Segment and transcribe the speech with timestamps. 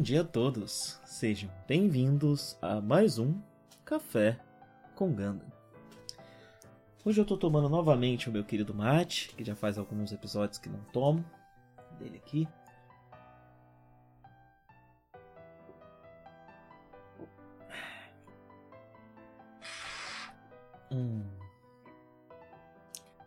[0.00, 3.38] Bom dia a todos, sejam bem-vindos a mais um
[3.84, 4.40] Café
[4.94, 5.44] com Ganda.
[7.04, 10.70] Hoje eu tô tomando novamente o meu querido mate, que já faz alguns episódios que
[10.70, 11.22] não tomo,
[11.98, 12.48] dele aqui.
[20.90, 21.26] Hum.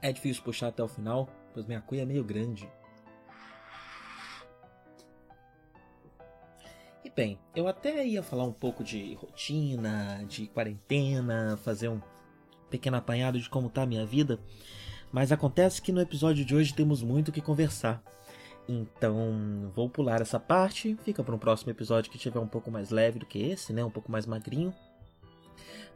[0.01, 2.67] É difícil puxar até o final, pois minha cuia é meio grande.
[7.15, 12.01] Bem, eu até ia falar um pouco de rotina, de quarentena, fazer um
[12.69, 14.39] pequeno apanhado de como tá a minha vida,
[15.11, 18.03] mas acontece que no episódio de hoje temos muito o que conversar.
[18.67, 22.89] Então, vou pular essa parte, fica para um próximo episódio que tiver um pouco mais
[22.89, 23.83] leve do que esse, né?
[23.83, 24.73] Um pouco mais magrinho.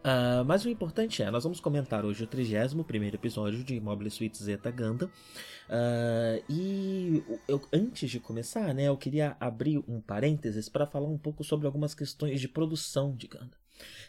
[0.03, 2.79] Uh, mas o importante é, nós vamos comentar hoje o 31
[3.13, 5.05] episódio de Mobile Suit Zeta Ganda.
[5.05, 11.17] Uh, e eu, antes de começar, né, eu queria abrir um parênteses para falar um
[11.17, 13.57] pouco sobre algumas questões de produção de Ganda.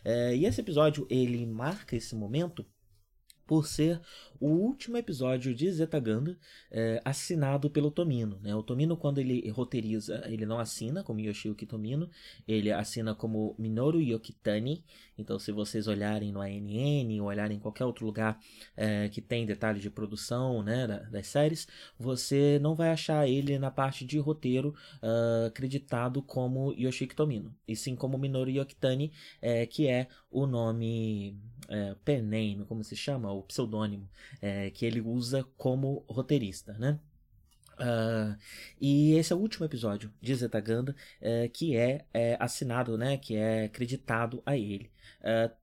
[0.04, 2.64] Uh, e esse episódio ele marca esse momento
[3.48, 3.98] por ser
[4.38, 6.38] o último episódio de Zetaganda
[6.70, 8.38] é, assinado pelo Tomino.
[8.42, 8.54] Né?
[8.54, 12.08] O Tomino, quando ele roteiriza, ele não assina como Yoshiyuki Tomino,
[12.46, 14.84] ele assina como Minoru Yokitani.
[15.16, 18.38] Então, se vocês olharem no ANN ou olharem em qualquer outro lugar
[18.76, 21.66] é, que tem detalhes de produção né, das séries,
[21.98, 27.74] você não vai achar ele na parte de roteiro uh, acreditado como Yoshiyuki Tomino, e
[27.74, 29.10] sim como Minoru Yokitani,
[29.40, 31.36] é, que é o nome
[31.68, 34.08] é, pen name, como se chama, o pseudônimo
[34.40, 36.98] é, que ele usa como roteirista, né?
[37.78, 38.36] Uh,
[38.80, 43.36] e esse é o último episódio de Zetaganda uh, que é, é, assinado, né, que
[43.36, 44.90] é creditado a ele.
[45.20, 45.54] Uh,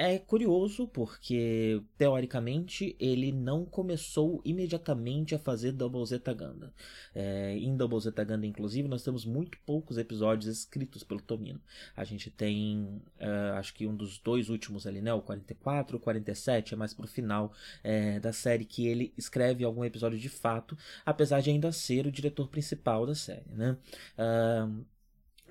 [0.00, 6.72] é curioso porque, teoricamente, ele não começou imediatamente a fazer Double Zeta Ganda.
[7.14, 11.60] É, em Double Zeta Ganda, inclusive, nós temos muito poucos episódios escritos pelo Tomino.
[11.94, 15.12] A gente tem, uh, acho que um dos dois últimos ali, né?
[15.12, 17.52] O 44, o 47, é mais pro final
[17.84, 22.12] é, da série que ele escreve algum episódio de fato, apesar de ainda ser o
[22.12, 23.76] diretor principal da série, né?
[24.16, 24.84] Uh,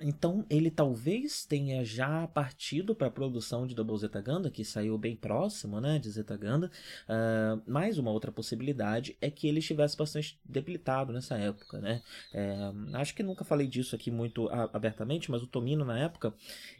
[0.00, 4.96] então ele talvez tenha já partido para a produção de Double Zeta Ganda, que saiu
[4.96, 6.70] bem próximo né, de Zeta Ganda.
[7.08, 11.78] Uh, uma outra possibilidade é que ele estivesse bastante debilitado nessa época.
[11.78, 12.02] Né?
[12.32, 12.56] É,
[12.94, 16.32] acho que nunca falei disso aqui muito abertamente, mas o Tomino na época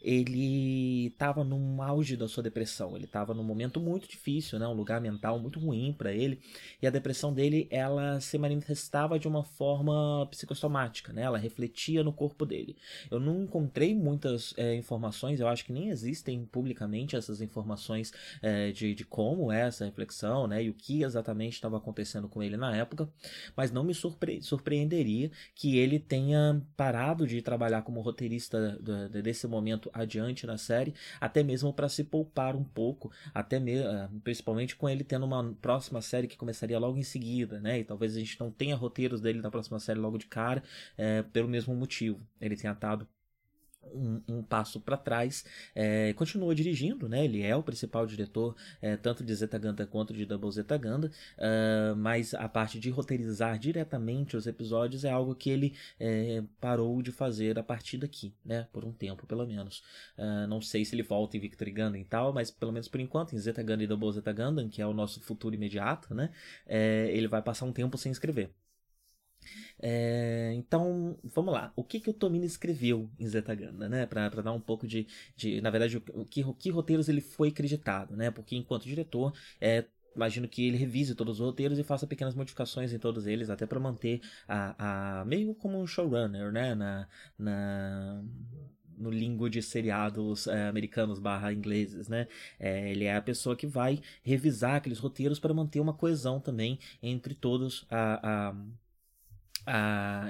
[0.02, 2.96] ele estava num auge da sua depressão.
[2.96, 6.40] Ele estava num momento muito difícil, né, um lugar mental muito ruim para ele.
[6.80, 11.22] E a depressão dele ela se manifestava de uma forma psicossomática, né?
[11.22, 12.76] ela refletia no corpo dele.
[13.10, 18.12] Eu não encontrei muitas é, informações, eu acho que nem existem publicamente essas informações
[18.42, 22.42] é, de, de como é essa reflexão, né, e o que exatamente estava acontecendo com
[22.42, 23.08] ele na época,
[23.56, 28.78] mas não me surpre surpreenderia que ele tenha parado de trabalhar como roteirista
[29.22, 34.76] desse momento adiante na série, até mesmo para se poupar um pouco, até é, principalmente
[34.76, 38.18] com ele tendo uma próxima série que começaria logo em seguida, né, e talvez a
[38.18, 40.62] gente não tenha roteiros dele na próxima série logo de cara,
[40.96, 42.20] é, pelo mesmo motivo.
[42.40, 42.99] Ele tenha estado
[43.92, 45.44] um, um, passo para trás,
[45.74, 47.24] é, continua dirigindo, né?
[47.24, 52.34] Ele é o principal diretor é, tanto de Zetaganda quanto de Double Zetaganda, uh, mas
[52.34, 57.58] a parte de roteirizar diretamente os episódios é algo que ele é, parou de fazer
[57.58, 58.66] a partir daqui, né?
[58.72, 59.82] Por um tempo, pelo menos.
[60.16, 63.00] Uh, não sei se ele volta em Victory Gundam e tal, mas pelo menos por
[63.00, 66.30] enquanto em Zetaganda e Double Zetaganda, que é o nosso futuro imediato, né?
[66.66, 68.50] É, ele vai passar um tempo sem escrever.
[69.78, 71.72] É, então, vamos lá.
[71.76, 74.06] O que, que o Tomino escreveu em Zetaganda, né?
[74.06, 75.06] Para dar um pouco de,
[75.36, 78.30] de na verdade, o, que, que roteiros ele foi acreditado, né?
[78.30, 79.84] Porque enquanto diretor, é,
[80.14, 83.66] imagino que ele revise todos os roteiros e faça pequenas modificações em todos eles, até
[83.66, 87.08] para manter a, a meio como um showrunner, né, na,
[87.38, 88.22] na
[88.98, 92.28] no lingo de seriados é, americanos barra ingleses, né?
[92.58, 96.78] É, ele é a pessoa que vai revisar aqueles roteiros para manter uma coesão também
[97.02, 98.54] entre todos a, a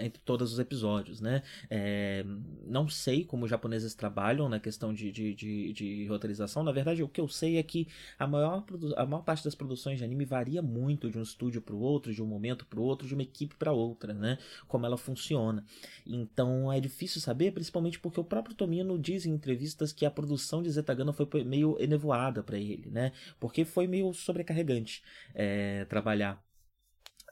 [0.02, 1.42] entre todos os episódios, né?
[1.68, 2.24] É,
[2.66, 6.62] não sei como os japoneses trabalham na questão de, de, de, de, roteirização.
[6.62, 7.88] Na verdade, o que eu sei é que
[8.18, 8.64] a maior,
[8.96, 12.12] a maior parte das produções de anime varia muito de um estúdio para o outro,
[12.12, 14.38] de um momento para o outro, de uma equipe para outra, né?
[14.66, 15.64] Como ela funciona.
[16.06, 20.62] Então é difícil saber, principalmente porque o próprio Tomino diz em entrevistas que a produção
[20.62, 23.12] de Zetagana foi meio enevoada para ele, né?
[23.38, 25.02] Porque foi meio sobrecarregante
[25.34, 26.42] é, trabalhar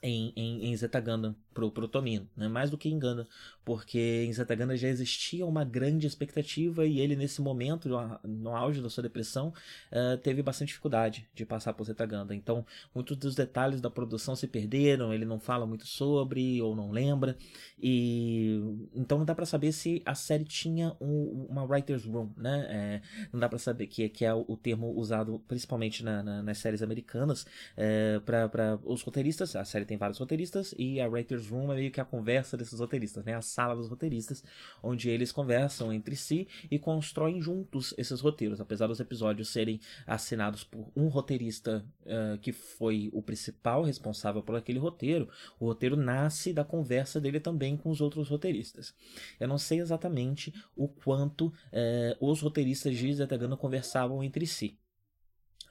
[0.03, 2.47] em, em, em Zetaganda pro, pro Tomino, né?
[2.47, 3.27] mais do que em Ganda,
[3.65, 7.89] porque em Zetaganda já existia uma grande expectativa e ele nesse momento,
[8.25, 9.53] no auge da sua depressão,
[9.93, 12.35] uh, teve bastante dificuldade de passar por Zetaganda.
[12.35, 12.65] Então,
[12.95, 17.37] muitos dos detalhes da produção se perderam, ele não fala muito sobre ou não lembra,
[17.81, 18.61] e
[18.95, 22.67] então não dá para saber se a série tinha um, uma writer's room, né?
[22.69, 23.03] É,
[23.33, 26.83] não dá para saber que, que é o, termo usado principalmente na, na, nas séries
[26.83, 27.47] americanas
[27.77, 29.57] é, para os roteiristas.
[29.57, 32.79] A série tem vários roteiristas e a writer's room é meio que a conversa desses
[32.79, 33.35] roteiristas, né?
[33.35, 34.45] A sala dos roteiristas,
[34.83, 38.61] onde eles conversam entre si e constroem juntos esses roteiros.
[38.61, 44.55] Apesar dos episódios serem assinados por um roteirista uh, que foi o principal responsável por
[44.55, 48.95] aquele roteiro, o roteiro nasce da conversa dele também com os outros roteiristas.
[49.41, 51.53] Eu não sei exatamente o quanto uh,
[52.21, 54.79] os roteiristas de Zetagana conversavam entre si.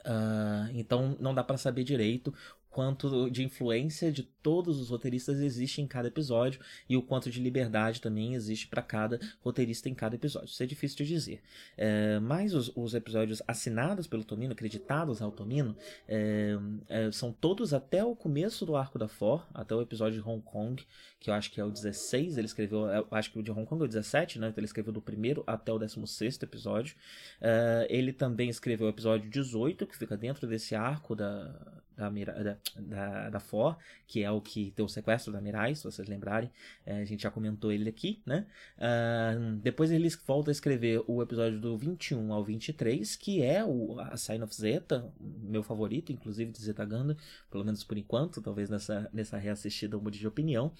[0.07, 2.33] Uh, então não dá para saber direito
[2.69, 7.41] quanto de influência de todos os roteiristas existe em cada episódio e o quanto de
[7.41, 10.47] liberdade também existe para cada roteirista em cada episódio.
[10.47, 11.41] Isso é difícil de dizer.
[11.77, 15.75] É, mas os, os, episódios assinados pelo Tomino, acreditados ao Tomino,
[16.07, 16.55] é,
[16.87, 20.41] é, são todos até o começo do arco da For, até o episódio de Hong
[20.41, 20.81] Kong,
[21.19, 22.37] que eu acho que é o 16.
[22.37, 24.49] Ele escreveu, acho que o de Hong Kong é o 17, né?
[24.49, 26.95] Então ele escreveu do primeiro até o 16 episódio.
[27.41, 32.57] É, ele também escreveu o episódio 18, que fica dentro desse arco da, da, da,
[32.75, 36.49] da, da FOR, que é o que tem o sequestro da Mirai, se vocês lembrarem.
[36.85, 38.45] É, a gente já comentou ele aqui, né?
[38.77, 43.99] Uh, depois ele volta a escrever o episódio do 21 ao 23, que é o
[43.99, 47.17] a Sign of Zeta, meu favorito, inclusive de Zeta Ganda,
[47.49, 50.71] pelo menos por enquanto, talvez nessa, nessa reassistida eu mude de opinião,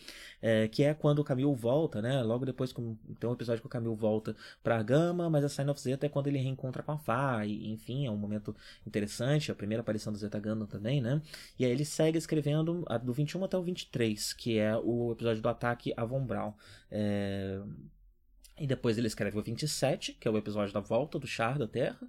[0.41, 2.21] é, que é quando o Camille volta, né?
[2.21, 5.81] Logo depois tem um episódio que o Camille volta pra Gama, mas a Sign of
[5.81, 8.55] Zeta é quando ele reencontra com a Fá, e enfim, é um momento
[8.85, 11.06] interessante, a primeira aparição do Zeta Ganda também, né?
[11.07, 11.21] Né?
[11.57, 15.49] E aí ele segue escrevendo do 21 até o 23, que é o episódio do
[15.49, 16.53] ataque a Von Braun.
[16.91, 17.61] É...
[18.59, 21.67] E depois ele escreve o 27, que é o episódio da volta do Char da
[21.67, 21.99] Terra.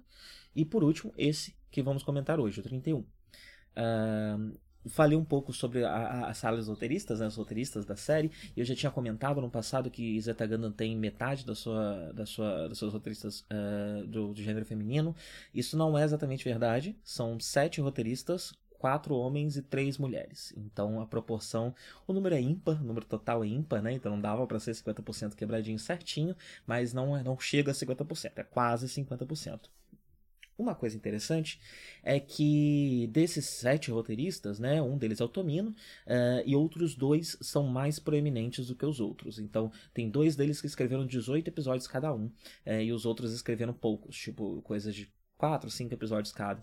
[0.55, 2.99] E por último, esse que vamos comentar hoje, o 31.
[2.99, 4.57] Uh,
[4.87, 8.75] falei um pouco sobre as salas roteiristas, né, os roteiristas da série, e eu já
[8.75, 12.93] tinha comentado no passado que Zeta Gundam tem metade da sua, da sua, das suas
[12.93, 15.15] roteiristas uh, do, do, gênero feminino.
[15.53, 20.53] Isso não é exatamente verdade, são sete roteiristas, quatro homens e três mulheres.
[20.57, 21.75] Então a proporção,
[22.07, 23.93] o número é ímpar, o número total é ímpar, né?
[23.93, 26.35] Então não dava para ser 50% quebradinho certinho,
[26.65, 29.69] mas não, não chega a 50%, é quase 50%.
[30.57, 31.57] Uma coisa interessante
[32.03, 37.37] é que desses sete roteiristas, né, um deles é o Tomino, uh, e outros dois
[37.39, 39.39] são mais proeminentes do que os outros.
[39.39, 43.73] Então, tem dois deles que escreveram 18 episódios cada um, uh, e os outros escreveram
[43.73, 46.61] poucos, tipo, coisas de 4, 5 episódios cada.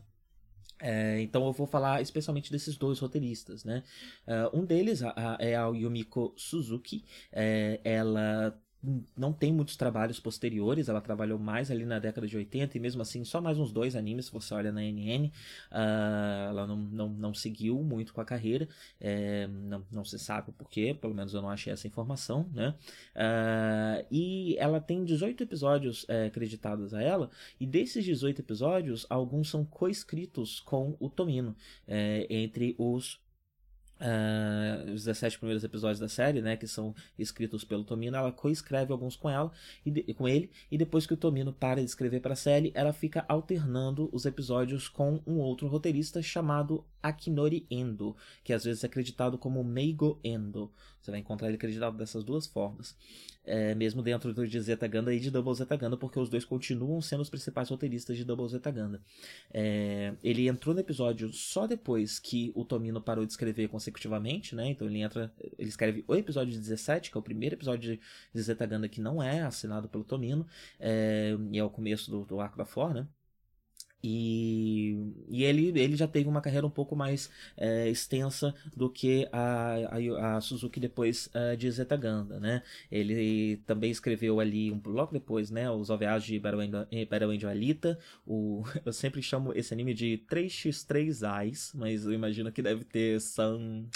[0.81, 3.83] É, então eu vou falar especialmente desses dois roteiristas, né?
[4.27, 7.05] Uh, um deles a, a, é a Yumiko Suzuki.
[7.33, 8.59] É, ela
[9.17, 13.03] não tem muitos trabalhos posteriores, ela trabalhou mais ali na década de 80 e mesmo
[13.03, 15.31] assim só mais uns dois animes, se você olha na NN, uh,
[15.71, 18.69] ah, ela não, não, não seguiu muito com a carreira,
[19.01, 22.75] é, não, não se sabe o porquê, pelo menos eu não achei essa informação, né?
[23.15, 29.51] Uh, e ela tem 18 episódios é, acreditados a ela, e desses 18 episódios, alguns
[29.51, 31.57] são coescritos com o Tomino,
[31.89, 33.21] é, entre os
[33.99, 38.93] Uh, os 17 primeiros episódios da série, né, que são escritos pelo Tomino, ela coescreve
[38.93, 39.51] alguns com ela
[39.87, 42.71] e de, com ele, e depois que o Tomino para de escrever para a série,
[42.75, 48.85] ela fica alternando os episódios com um outro roteirista chamado Akinori Endo, que às vezes
[48.85, 50.71] é acreditado como Meigo Endo.
[51.07, 52.97] Você vai encontrar ele acreditado dessas duas formas.
[53.45, 57.01] É, mesmo dentro de Zeta Ganda e de Double Zeta Ganda, porque os dois continuam
[57.01, 59.01] sendo os principais roteiristas de Double Zeta Ganda.
[59.55, 64.69] É, ele entrou no episódio só depois que o Tomino parou de escrever consecutivamente, né?
[64.69, 67.99] Então ele entra, ele escreve o episódio 17, que é o primeiro episódio
[68.35, 70.47] de Zeta Ganda que não é assinado pelo Tomino,
[70.79, 73.07] é, e é o começo do, do arco da For, né?
[74.09, 74.97] E,
[75.29, 79.75] e ele, ele já teve uma carreira um pouco mais é, extensa do que a,
[79.91, 82.63] a, a Suzuki depois uh, de Zetaganda, né?
[82.89, 85.69] Ele também escreveu ali, um, logo depois, né?
[85.69, 87.99] Os OVAs de Battle Angel Alita.
[88.25, 93.21] O, eu sempre chamo esse anime de 3x3 Eyes, mas eu imagino que deve ter
[93.21, 93.87] Sun...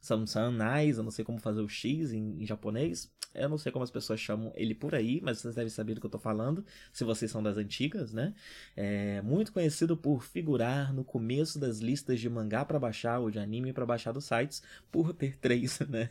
[0.00, 3.12] Some Sun Eyes, eu não sei como fazer o X em, em japonês.
[3.34, 6.00] Eu não sei como as pessoas chamam ele por aí, mas vocês devem saber do
[6.00, 8.34] que eu tô falando, se vocês são das antigas, né?
[8.76, 13.38] É muito conhecido por figurar no começo das listas de mangá para baixar ou de
[13.38, 16.10] anime para baixar dos sites, por ter três, né?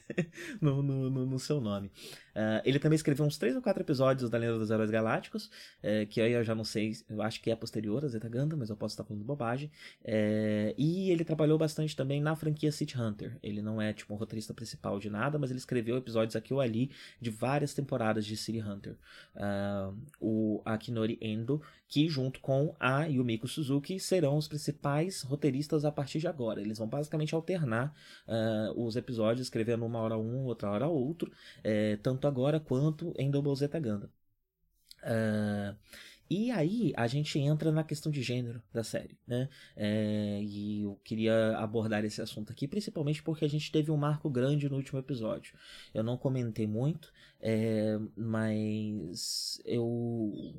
[0.62, 1.92] no, no, no, no seu nome.
[2.40, 5.52] Uh, ele também escreveu uns três ou quatro episódios da Lenda dos Heróis Galácticos,
[5.84, 8.56] é, que aí eu já não sei, eu acho que é posterior a Zeta Ganda,
[8.56, 9.70] mas eu posso estar falando bobagem.
[10.04, 13.38] É, e ele trabalhou bastante também na franquia City Hunter.
[13.44, 16.62] Ele não é tipo um roteirista principal de nada, mas ele escreveu episódios aqui ou
[16.62, 18.98] ali de várias temporadas de City Hunter.
[19.36, 25.92] Uh, o Akinori Endo, que junto com a Yumiko Suzuki serão os principais roteiristas a
[25.92, 26.62] partir de agora.
[26.62, 27.96] Eles vão basicamente alternar
[28.28, 31.32] uh, os episódios, escrevendo uma hora um, outra hora outro,
[31.64, 34.10] é, tanto agora quanto em Double Zeta Ganda.
[35.04, 35.76] Uh,
[36.30, 39.50] e aí a gente entra na questão de gênero da série, né?
[39.76, 44.30] É, e eu queria abordar esse assunto aqui, principalmente porque a gente teve um marco
[44.30, 45.56] grande no último episódio.
[45.94, 50.54] Eu não comentei muito, é, mas eu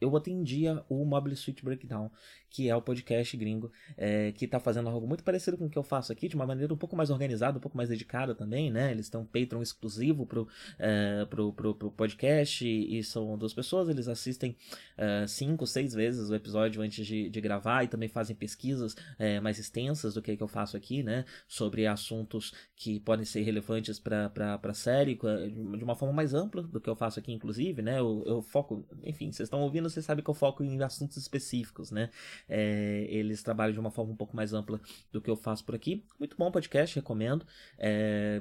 [0.00, 2.10] eu atendia o Mobile Suit Breakdown,
[2.54, 5.76] que é o podcast gringo, é, que está fazendo algo muito parecido com o que
[5.76, 8.70] eu faço aqui, de uma maneira um pouco mais organizada, um pouco mais dedicada também,
[8.70, 8.92] né?
[8.92, 10.46] Eles têm um Patreon exclusivo pro,
[10.78, 14.56] é, pro, pro, pro, podcast e, e, são duas pessoas, eles assistem
[14.96, 19.40] é, cinco, seis vezes o episódio antes de, de gravar e também fazem pesquisas é,
[19.40, 21.24] mais extensas do que, que eu faço aqui, né?
[21.48, 26.80] Sobre assuntos que podem ser relevantes para a série, de uma forma mais ampla do
[26.80, 27.98] que eu faço aqui, inclusive, né?
[27.98, 31.90] Eu, eu foco, enfim, vocês estão ouvindo você sabe que eu foco em assuntos específicos,
[31.90, 32.10] né?
[32.48, 34.80] É, eles trabalham de uma forma um pouco mais ampla
[35.12, 36.04] do que eu faço por aqui.
[36.18, 37.46] Muito bom podcast, recomendo.
[37.78, 38.40] É...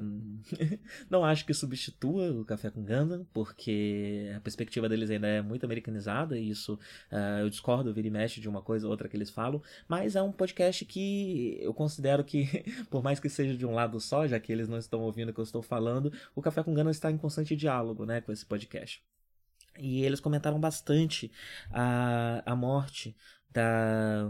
[1.09, 5.65] não acho que substitua o Café com Gundam, porque a perspectiva deles ainda é muito
[5.65, 6.75] americanizada, e isso
[7.11, 10.15] uh, eu discordo, vira e mexe de uma coisa ou outra que eles falam, mas
[10.15, 12.45] é um podcast que eu considero que,
[12.89, 15.33] por mais que seja de um lado só, já que eles não estão ouvindo o
[15.33, 18.45] que eu estou falando, o Café com Gundam está em constante diálogo né, com esse
[18.45, 19.03] podcast.
[19.79, 21.31] E eles comentaram bastante
[21.71, 23.15] a, a morte
[23.53, 24.29] da,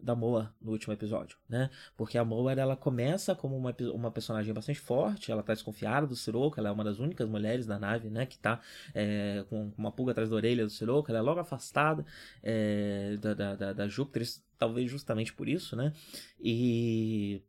[0.00, 1.70] da Moa no último episódio, né?
[1.96, 6.16] Porque a Moa ela começa como uma, uma personagem bastante forte, ela tá desconfiada do
[6.16, 8.26] Siroco, ela é uma das únicas mulheres da nave, né?
[8.26, 8.60] Que tá
[8.94, 12.04] é, com uma pulga atrás da orelha do Siroco, ela é logo afastada
[12.42, 14.26] é, da, da, da Júpiter,
[14.58, 15.92] talvez justamente por isso, né?
[16.40, 17.42] E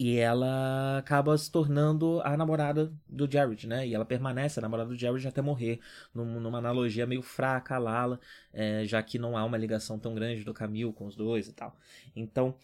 [0.00, 3.86] e ela acaba se tornando a namorada do Jared, né?
[3.86, 5.78] E ela permanece a namorada do Jared até morrer,
[6.14, 8.18] numa analogia meio fraca a Lala,
[8.50, 11.52] é, já que não há uma ligação tão grande do Camille com os dois e
[11.52, 11.76] tal.
[12.16, 12.56] Então,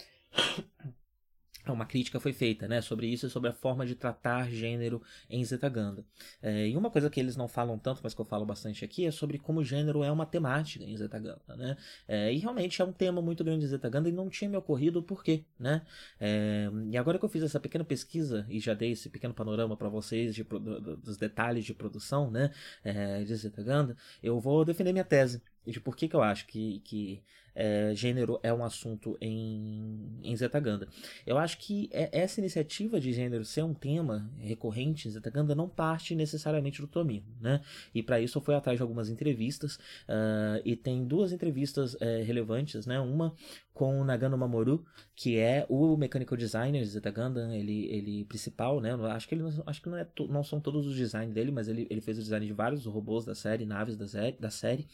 [1.72, 5.44] uma crítica foi feita né, sobre isso e sobre a forma de tratar gênero em
[5.44, 6.04] Zetaganda.
[6.42, 9.06] É, e uma coisa que eles não falam tanto, mas que eu falo bastante aqui,
[9.06, 11.56] é sobre como gênero é uma temática em Zetaganda.
[11.56, 11.76] Né?
[12.06, 15.00] É, e realmente é um tema muito grande em Zetaganda e não tinha me ocorrido
[15.00, 15.44] o porquê.
[15.58, 15.82] Né?
[16.20, 19.76] É, e agora que eu fiz essa pequena pesquisa e já dei esse pequeno panorama
[19.76, 22.50] para vocês de, dos detalhes de produção né,
[22.84, 26.80] é, de Zetaganda, eu vou defender minha tese de por que, que eu acho que,
[26.80, 27.22] que
[27.56, 30.86] é, gênero é um assunto em, em Zetaganda.
[31.26, 35.68] Eu acho que é, essa iniciativa de gênero ser um tema recorrente em Zetaganda não
[35.68, 37.62] parte necessariamente do Tomino, né?
[37.94, 41.98] E para isso eu fui atrás de algumas entrevistas uh, e tem duas entrevistas uh,
[42.24, 43.00] relevantes, né?
[43.00, 43.34] Uma
[43.76, 44.82] com o Nagano Mamoru,
[45.14, 48.94] que é o mechanical designer de Zeta Gundam, ele, ele principal, né?
[49.12, 51.86] Acho que ele acho que não, é não são todos os designs dele, mas ele,
[51.90, 54.86] ele fez o design de vários robôs da série, naves da série, da série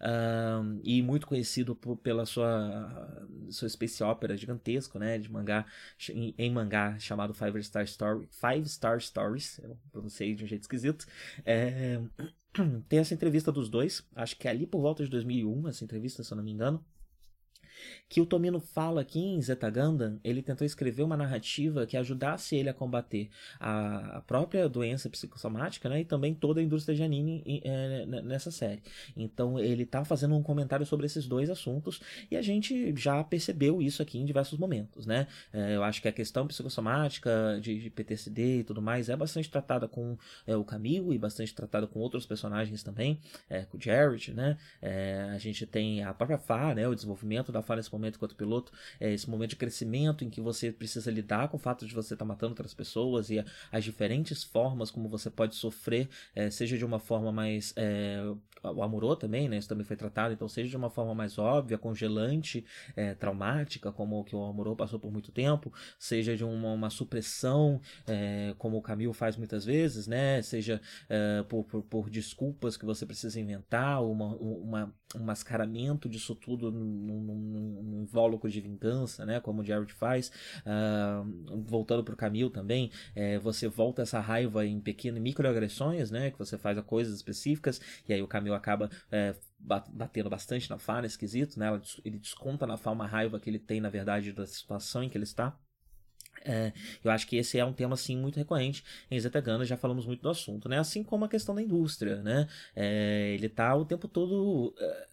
[0.00, 5.66] um, e muito conhecido por, pela sua, sua space opera gigantesco, né, de mangá,
[6.08, 10.62] em, em, mangá chamado Five Star Story, Five Star Stories, eu pronunciei de um jeito
[10.62, 11.04] esquisito.
[11.44, 12.00] É,
[12.88, 16.22] tem essa entrevista dos dois, acho que é ali por volta de 2001, essa entrevista,
[16.22, 16.80] se eu não me engano
[18.08, 22.56] que o Tomino fala aqui em Zeta Gundam, ele tentou escrever uma narrativa que ajudasse
[22.56, 23.28] ele a combater
[23.58, 28.82] a, própria doença psicossomática, né, e também toda a indústria de anime é, nessa série.
[29.16, 32.00] Então ele está fazendo um comentário sobre esses dois assuntos
[32.30, 35.26] e a gente já percebeu isso aqui em diversos momentos, né?
[35.52, 39.50] É, eu acho que a questão psicossomática de, de, PTSD e tudo mais é bastante
[39.50, 40.16] tratada com
[40.46, 44.56] é, o Camille e bastante tratada com outros personagens também, é, com o Jared, né?
[44.80, 48.16] É, a gente tem a própria Fá, né, o desenvolvimento da Fá fala nesse momento
[48.16, 51.86] enquanto piloto, é esse momento de crescimento em que você precisa lidar com o fato
[51.86, 56.08] de você estar tá matando outras pessoas e as diferentes formas como você pode sofrer,
[56.34, 57.72] é, seja de uma forma mais.
[57.76, 58.18] É,
[58.72, 59.58] o Amorô também, né?
[59.58, 64.20] Isso também foi tratado, então seja de uma forma mais óbvia, congelante, é, traumática, como
[64.20, 68.76] o que o Amorô passou por muito tempo, seja de uma, uma supressão, é, como
[68.76, 70.42] o Camilo faz muitas vezes, né?
[70.42, 76.34] Seja é, por, por, por, desculpas que você precisa inventar, uma, uma, um mascaramento disso
[76.34, 79.40] tudo num, num, num invólucro de vingança, né?
[79.40, 80.30] Como o Jared faz.
[80.64, 86.30] Uh, voltando para o Camilo também, é, você volta essa raiva em pequenas microagressões, né?
[86.30, 91.04] Que você faz a coisas específicas, e aí o Acaba é, batendo bastante na Fá,
[91.04, 91.68] esquisito, né?
[92.04, 95.16] Ele desconta na Fá uma raiva que ele tem, na verdade, da situação em que
[95.16, 95.56] ele está.
[96.44, 96.72] É,
[97.02, 100.22] eu acho que esse é um tema assim muito recorrente em Zetagana, já falamos muito
[100.22, 100.78] do assunto, né?
[100.78, 102.46] Assim como a questão da indústria, né?
[102.74, 105.06] É, ele está o tempo todo é,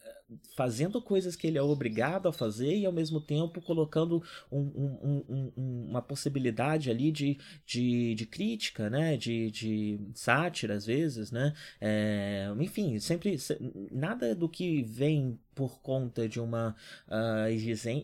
[0.56, 5.52] fazendo coisas que ele é obrigado a fazer e ao mesmo tempo colocando um, um,
[5.58, 9.18] um, uma possibilidade ali de, de, de, crítica, né?
[9.18, 11.54] De, de sátira às vezes, né?
[11.80, 13.38] É, enfim, sempre
[13.92, 16.76] nada do que vem por conta de uma
[17.08, 17.48] uh,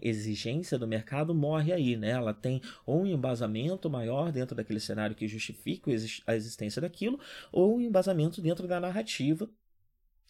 [0.02, 2.12] exigência do mercado morre aí, né?
[2.12, 5.92] Ela tem ou um embasamento maior dentro daquele cenário que justifica
[6.28, 7.20] a existência daquilo,
[7.52, 9.50] ou um embasamento dentro da narrativa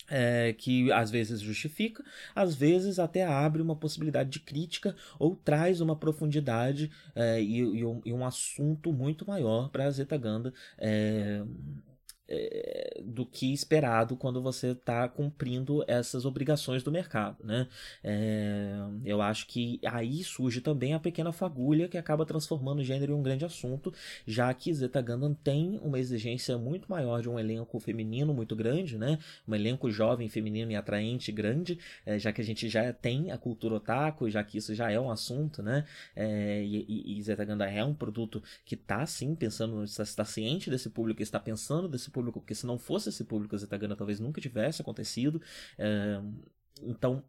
[0.10, 2.04] é, que às vezes justifica,
[2.36, 7.86] às vezes até abre uma possibilidade de crítica ou traz uma profundidade é, e, e,
[7.86, 11.44] um, e, um, assunto muito maior para a Zetaganda é,
[12.30, 17.68] é, do que esperado quando você está cumprindo essas obrigações do mercado, né?
[18.04, 23.14] É, eu acho que aí surge também a pequena fagulha que acaba transformando o gênero
[23.14, 23.92] em um grande assunto,
[24.28, 28.98] já que Zeta Gundam tem uma exigência muito maior de um elenco feminino muito grande,
[28.98, 29.18] né?
[29.48, 33.38] Um elenco jovem, feminino e atraente grande, é, já que a gente já tem a
[33.38, 35.86] cultura otaku, já que isso já é um assunto, né?
[36.16, 40.70] É, e, e Zeta Gundam é um produto que está sim pensando, está, está ciente
[40.70, 43.96] desse público, está pensando desse público público, porque se não fosse esse público, a Zetagana
[43.96, 45.42] talvez nunca tivesse acontecido.
[45.78, 46.22] É,
[46.82, 47.24] então,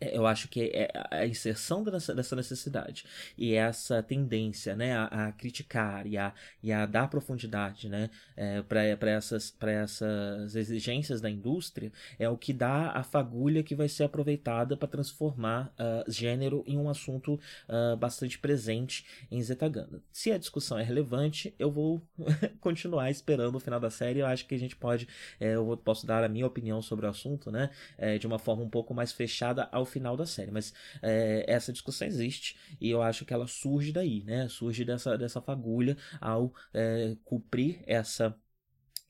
[0.00, 3.04] eu acho que é a inserção dessa necessidade
[3.36, 6.32] e essa tendência né, a, a criticar e a,
[6.62, 12.52] e a dar profundidade né, é, para essas, essas exigências da indústria é o que
[12.52, 17.34] dá a fagulha que vai ser aproveitada para transformar uh, gênero em um assunto
[17.68, 20.02] uh, bastante presente em Zetaganda.
[20.12, 22.02] Se a discussão é relevante, eu vou
[22.60, 24.20] continuar esperando o final da série.
[24.20, 25.08] Eu acho que a gente pode,
[25.40, 28.62] é, eu posso dar a minha opinião sobre o assunto né, é, de uma forma
[28.62, 30.50] um pouco mais fechada ao final da série.
[30.50, 34.48] Mas é, essa discussão existe e eu acho que ela surge daí, né?
[34.48, 38.34] Surge dessa, dessa fagulha ao é, cumprir essa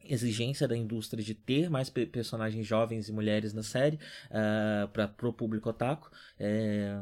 [0.08, 5.28] exigência da indústria de ter mais personagens jovens e mulheres na série uh, ah, para
[5.28, 6.96] o público otaku é,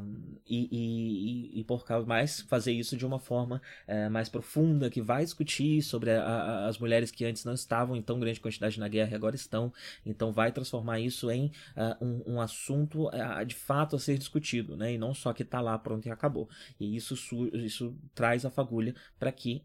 [0.46, 5.02] e, e, e, por causa mais fazer isso de uma forma é, mais profunda que
[5.02, 8.80] vai discutir sobre a, a, as mulheres que antes não estavam em tão grande quantidade
[8.80, 9.72] na guerra e agora estão.
[10.04, 14.76] Então vai transformar isso em uh, um, um, assunto uh, de fato a ser discutido
[14.76, 16.48] né e não só que está lá pronto e acabou.
[16.80, 17.14] E isso
[17.52, 19.62] isso traz a fagulha para que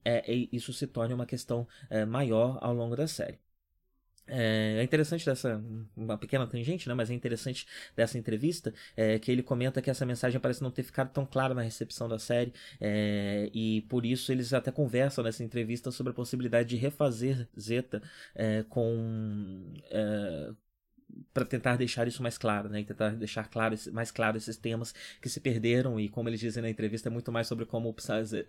[0.52, 1.68] isso se torne uma questão
[2.08, 3.31] maior ao longo da série
[4.32, 5.62] é, é interessante dessa,
[5.96, 10.06] uma pequena tangente, né, mas é interessante dessa entrevista, é, que ele comenta que essa
[10.06, 14.32] mensagem parece não ter ficado tão clara na recepção da série, é, e por isso
[14.32, 18.02] eles até conversam nessa entrevista sobre a possibilidade de refazer Zeta
[18.34, 20.52] é, com é,
[21.34, 22.82] para tentar deixar isso mais claro, né?
[22.82, 26.62] E tentar deixar claro, mais claro esses temas que se perderam e como eles dizem
[26.62, 27.96] na entrevista é muito mais sobre como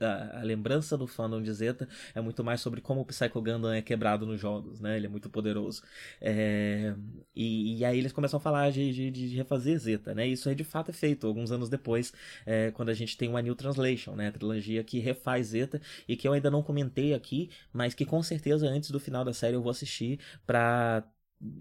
[0.01, 3.73] a, a lembrança do fandom de Zeta é muito mais sobre como o Psycho Gundam
[3.73, 4.97] é quebrado nos jogos, né?
[4.97, 5.83] Ele é muito poderoso.
[6.21, 6.95] É,
[7.35, 10.27] e, e, aí eles começam a falar de, de, de, refazer Zeta, né?
[10.27, 12.13] Isso é de fato é feito alguns anos depois,
[12.45, 14.29] é, quando a gente tem uma New Translation, né?
[14.29, 18.23] A trilogia que refaz Zeta e que eu ainda não comentei aqui, mas que com
[18.23, 21.05] certeza antes do final da série eu vou assistir para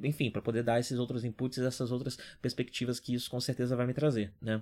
[0.04, 3.86] enfim, para poder dar esses outros inputs, essas outras perspectivas que isso com certeza vai
[3.88, 4.62] me trazer, né?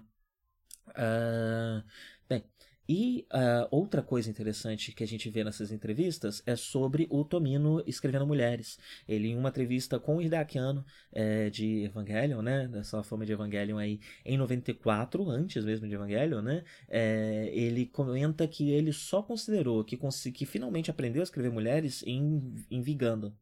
[0.90, 1.84] Uh,
[2.28, 2.44] bem,
[2.92, 7.84] e uh, outra coisa interessante que a gente vê nessas entrevistas é sobre o Tomino
[7.86, 8.80] escrevendo mulheres.
[9.08, 13.78] Ele, em uma entrevista com o Hideakiano é, de Evangelion, né, dessa forma de Evangelion
[13.78, 19.84] aí, em 94, antes mesmo de Evangelion, né, é, ele comenta que ele só considerou
[19.84, 19.96] que,
[20.34, 23.38] que finalmente aprendeu a escrever mulheres em, em Vigando,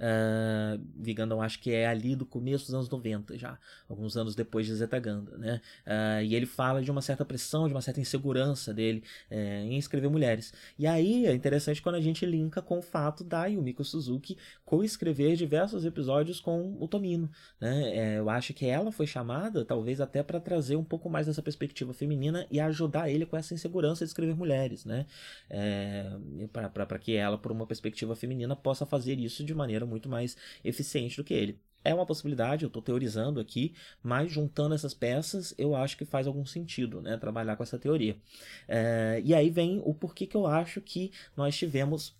[0.00, 3.58] Uh, acho que é ali do começo dos anos 90 já,
[3.88, 5.60] alguns anos depois de Zetaganda, né?
[5.86, 9.76] Uh, e ele fala de uma certa pressão, de uma certa insegurança dele é, em
[9.76, 10.54] escrever mulheres.
[10.78, 15.36] E aí é interessante quando a gente linka com o fato da Yumiko Suzuki co-escrever
[15.36, 17.96] diversos episódios com o Tomino, né?
[17.96, 21.42] É, eu acho que ela foi chamada, talvez até para trazer um pouco mais dessa
[21.42, 25.06] perspectiva feminina e ajudar ele com essa insegurança de escrever mulheres, né?
[25.48, 26.10] É,
[26.72, 31.16] para que ela, por uma perspectiva feminina, possa fazer isso de maneira muito mais eficiente
[31.16, 31.58] do que ele.
[31.82, 36.26] É uma possibilidade, eu estou teorizando aqui, mas juntando essas peças, eu acho que faz
[36.26, 37.16] algum sentido, né?
[37.16, 38.16] Trabalhar com essa teoria.
[38.68, 42.14] É, e aí vem o porquê que eu acho que nós tivemos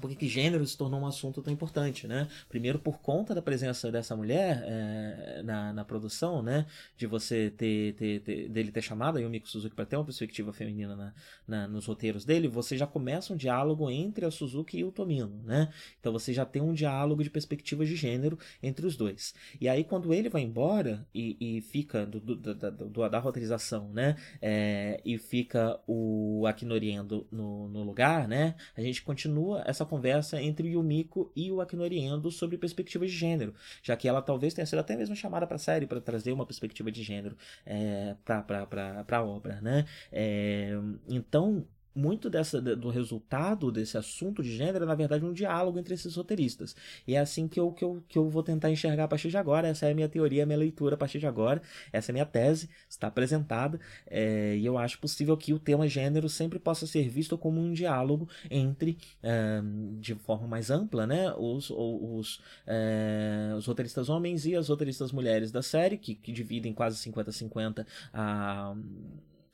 [0.00, 2.28] por que gênero se tornou um assunto tão importante, né?
[2.48, 6.66] Primeiro por conta da presença dessa mulher é, na, na produção, né?
[6.96, 10.52] De você ter, ter, ter dele ter chamado a Yumiko Suzuki para ter uma perspectiva
[10.52, 11.14] feminina na,
[11.46, 15.42] na, nos roteiros dele, você já começa um diálogo entre a Suzuki e o Tomino,
[15.44, 15.72] né?
[16.00, 19.34] Então você já tem um diálogo de perspectivas de gênero entre os dois.
[19.60, 23.88] E aí quando ele vai embora e, e fica do, do, da, do, da roteirização,
[23.92, 24.16] né?
[24.42, 28.54] É, e fica o Akinoriendo no, no lugar, né?
[28.76, 33.96] A gente continua essa conversa entre Yumiko e o Akinoriendo sobre perspectivas de gênero, já
[33.96, 36.90] que ela talvez tenha sido até mesmo chamada para a série para trazer uma perspectiva
[36.90, 39.84] de gênero é, para a obra, né?
[40.12, 40.72] É,
[41.08, 45.94] então muito dessa, do resultado desse assunto de gênero é, na verdade, um diálogo entre
[45.94, 46.76] esses roteiristas.
[47.06, 49.36] E é assim que eu, que eu, que eu vou tentar enxergar a partir de
[49.36, 49.68] agora.
[49.68, 51.62] Essa é a minha teoria, a minha leitura a partir de agora.
[51.92, 53.80] Essa é a minha tese, está apresentada.
[54.06, 57.72] É, e eu acho possível que o tema gênero sempre possa ser visto como um
[57.72, 59.62] diálogo entre, é,
[59.98, 65.50] de forma mais ampla, né, os, os, é, os roteiristas homens e as roteiristas mulheres
[65.50, 68.74] da série, que, que dividem quase 50-50 a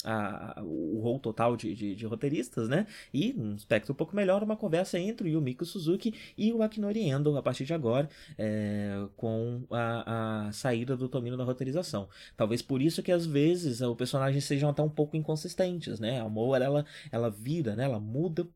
[0.04, 2.86] a, o rol total de, de, de, roteiristas, né?
[3.12, 7.00] E, um espectro um pouco melhor, uma conversa entre o Yumiko Suzuki e o Akinori
[7.00, 12.08] Endo a partir de agora, é, com a, a, saída do Tomino da roteirização.
[12.36, 16.20] Talvez por isso que às vezes o personagem sejam até um pouco inconsistentes, né?
[16.20, 17.84] A Moa, ela, ela vira, né?
[17.84, 18.46] Ela muda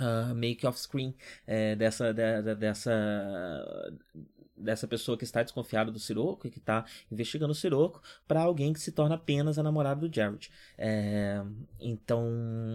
[0.00, 1.14] Uh, make off-screen
[1.46, 2.90] é, dessa, de, dessa
[4.62, 8.72] dessa pessoa que está desconfiada do Siroco e que está investigando o Siroco para alguém
[8.72, 10.50] que se torna apenas a namorada do Jared.
[10.78, 11.42] É,
[11.80, 12.26] então,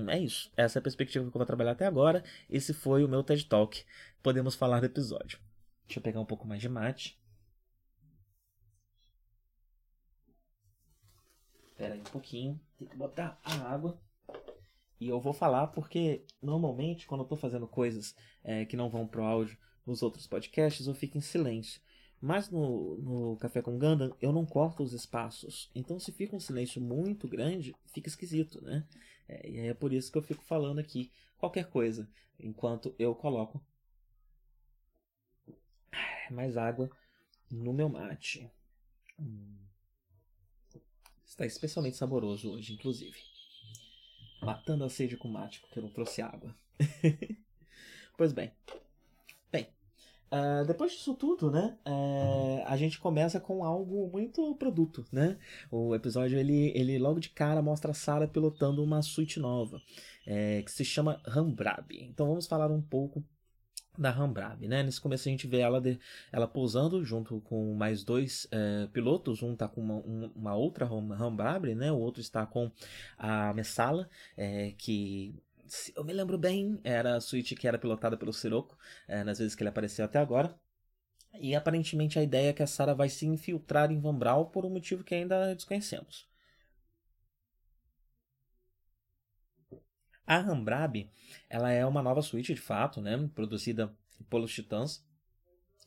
[0.10, 0.52] é isso.
[0.56, 2.24] Essa é a perspectiva que eu vou trabalhar até agora.
[2.50, 3.84] Esse foi o meu TED Talk.
[4.22, 5.40] Podemos falar do episódio.
[5.88, 7.18] Deixa eu pegar um pouco mais de mate.
[11.68, 12.60] Espera aí um pouquinho.
[12.78, 14.00] Tem que botar a água.
[15.00, 19.08] E eu vou falar porque, normalmente, quando eu estou fazendo coisas é, que não vão
[19.08, 21.82] pro áudio, nos outros podcasts eu fico em silêncio.
[22.20, 25.72] Mas no, no Café com Gundam eu não corto os espaços.
[25.74, 28.86] Então se fica um silêncio muito grande, fica esquisito, né?
[29.28, 33.62] É, e é por isso que eu fico falando aqui qualquer coisa, enquanto eu coloco
[36.32, 36.90] mais água
[37.50, 38.50] no meu mate.
[39.20, 39.58] Hum.
[41.26, 43.18] Está especialmente saboroso hoje, inclusive.
[44.42, 46.56] Matando a sede com mate, porque eu não trouxe água.
[48.18, 48.52] pois bem,
[50.30, 55.38] Uh, depois disso tudo, né, uh, a gente começa com algo muito produto, né?
[55.72, 59.82] O episódio ele, ele logo de cara mostra a Sarah pilotando uma suíte nova,
[60.26, 61.92] é, que se chama Rambrab.
[61.94, 63.24] Então vamos falar um pouco
[63.98, 64.84] da Rambrab, né?
[64.84, 65.98] Nesse começo a gente vê ela, de,
[66.30, 70.86] ela pousando junto com mais dois é, pilotos, um está com uma, um, uma outra
[70.86, 71.90] Rambrab, né?
[71.90, 72.70] O outro está com
[73.18, 74.10] a Messala,
[74.78, 75.42] que
[75.96, 78.78] eu me lembro bem, era a suíte que era pilotada pelo Sirocco,
[79.08, 80.58] é, nas vezes que ele apareceu até agora.
[81.40, 84.66] E aparentemente a ideia é que a Sarah vai se infiltrar em Van Braun por
[84.66, 86.28] um motivo que ainda desconhecemos.
[90.26, 91.10] A Rambrab,
[91.50, 93.96] ela é uma nova suíte de fato, né, produzida
[94.30, 95.07] pelos Titãs,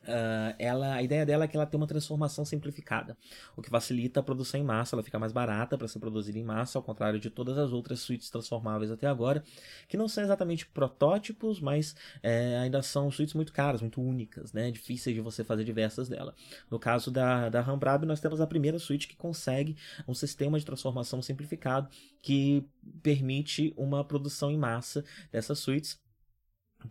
[0.02, 3.16] Uh, ela, a ideia dela é que ela tem uma transformação simplificada,
[3.54, 6.42] o que facilita a produção em massa, ela fica mais barata para ser produzida em
[6.42, 9.44] massa, ao contrário de todas as outras suítes transformáveis até agora,
[9.86, 14.70] que não são exatamente protótipos, mas é, ainda são suítes muito caras, muito únicas, né,
[14.70, 16.34] difíceis de você fazer diversas dela.
[16.70, 19.76] No caso da, da Rambrab, nós temos a primeira suíte que consegue
[20.08, 21.90] um sistema de transformação simplificado
[22.22, 22.64] que
[23.02, 26.00] permite uma produção em massa dessas suítes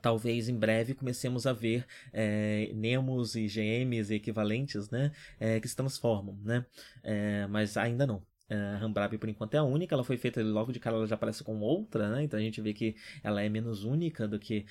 [0.01, 5.67] talvez em breve comecemos a ver é, Nemos e GMs e equivalentes né, é, que
[5.67, 6.65] se transformam, né?
[7.03, 8.21] É, mas ainda não.
[8.49, 11.13] A Rambrab por enquanto é a única, ela foi feita logo de cara, ela já
[11.13, 12.23] aparece com outra, né?
[12.23, 14.65] Então a gente vê que ela é menos única do que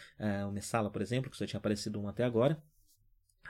[0.48, 2.60] o Messala, por exemplo, que só tinha aparecido um até agora.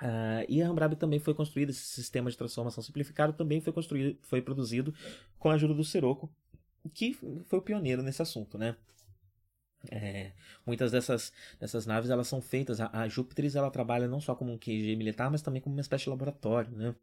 [0.00, 4.16] Uh, e a Rambrab também foi construída, esse sistema de transformação simplificado também foi construído,
[4.22, 4.94] foi produzido
[5.38, 6.30] com a ajuda do Sirocco,
[6.94, 7.14] que
[7.46, 8.76] foi o pioneiro nesse assunto, né?
[9.90, 10.32] É,
[10.66, 12.80] muitas dessas, dessas naves elas são feitas.
[12.80, 15.80] A, a Júpiter ela trabalha não só como um QG militar, mas também como uma
[15.80, 16.94] espécie de laboratório, né?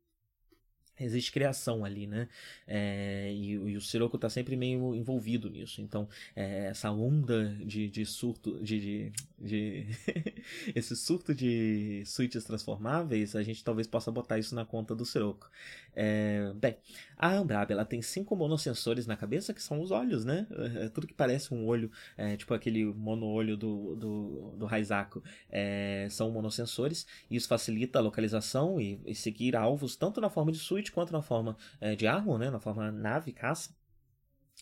[1.00, 2.28] Existe criação ali, né?
[2.68, 5.82] É, e, e, o Sirocco está sempre meio envolvido nisso.
[5.82, 9.88] Então, é, essa onda de, de surto, de, de, de
[10.76, 15.50] esse surto de suítes transformáveis, a gente talvez possa botar isso na conta do Sirocco.
[15.96, 16.78] É, bem,
[17.18, 20.46] a Ambrab ela tem cinco monossensores na cabeça que são os olhos, né?
[20.76, 26.08] É, tudo que parece um olho, é, tipo aquele mono-olho do, do, do Raizaku, é,
[26.10, 27.06] são monossensores.
[27.30, 31.22] Isso facilita a localização e, e seguir alvos tanto na forma de suíte quanto na
[31.22, 33.76] forma é, de Armor, né, na forma nave, caça.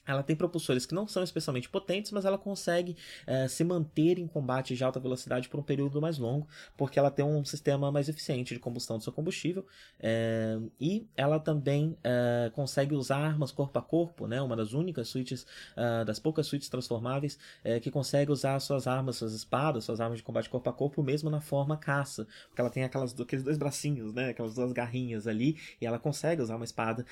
[0.05, 4.27] Ela tem propulsores que não são especialmente potentes, mas ela consegue é, se manter em
[4.27, 8.09] combate de alta velocidade por um período mais longo, porque ela tem um sistema mais
[8.09, 9.65] eficiente de combustão do seu combustível.
[9.99, 14.41] É, e ela também é, consegue usar armas corpo a corpo, né?
[14.41, 15.45] uma das únicas suítes,
[16.05, 17.37] das poucas suítes transformáveis,
[17.81, 21.29] que consegue usar suas armas, suas espadas, suas armas de combate corpo a corpo, mesmo
[21.29, 22.27] na forma caça.
[22.47, 24.29] Porque ela tem aquelas, aqueles dois bracinhos, né?
[24.29, 27.05] aquelas duas garrinhas ali, e ela consegue usar uma espada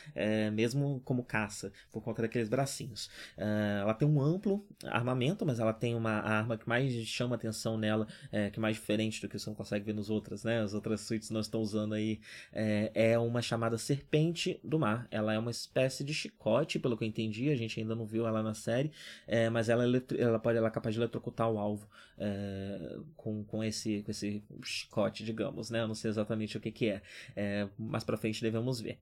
[0.53, 5.73] mesmo como caça, por conta daqueles bracinhos Uh, ela tem um amplo armamento, mas ela
[5.73, 9.37] tem uma arma que mais chama atenção nela, é, que é mais diferente do que
[9.37, 10.61] você não consegue ver nos outras, né?
[10.61, 12.19] As outras suítes não estão usando aí.
[12.51, 15.07] É, é uma chamada Serpente do Mar.
[15.11, 17.49] Ela é uma espécie de chicote, pelo que eu entendi.
[17.49, 18.91] A gente ainda não viu ela na série,
[19.27, 19.83] é, mas ela,
[20.17, 24.43] ela pode ela é capaz de eletrocutar o alvo é, com, com, esse, com esse
[24.63, 25.81] chicote, digamos, né?
[25.81, 27.01] Eu não sei exatamente o que, que é.
[27.35, 28.99] é mais pra frente devemos ver.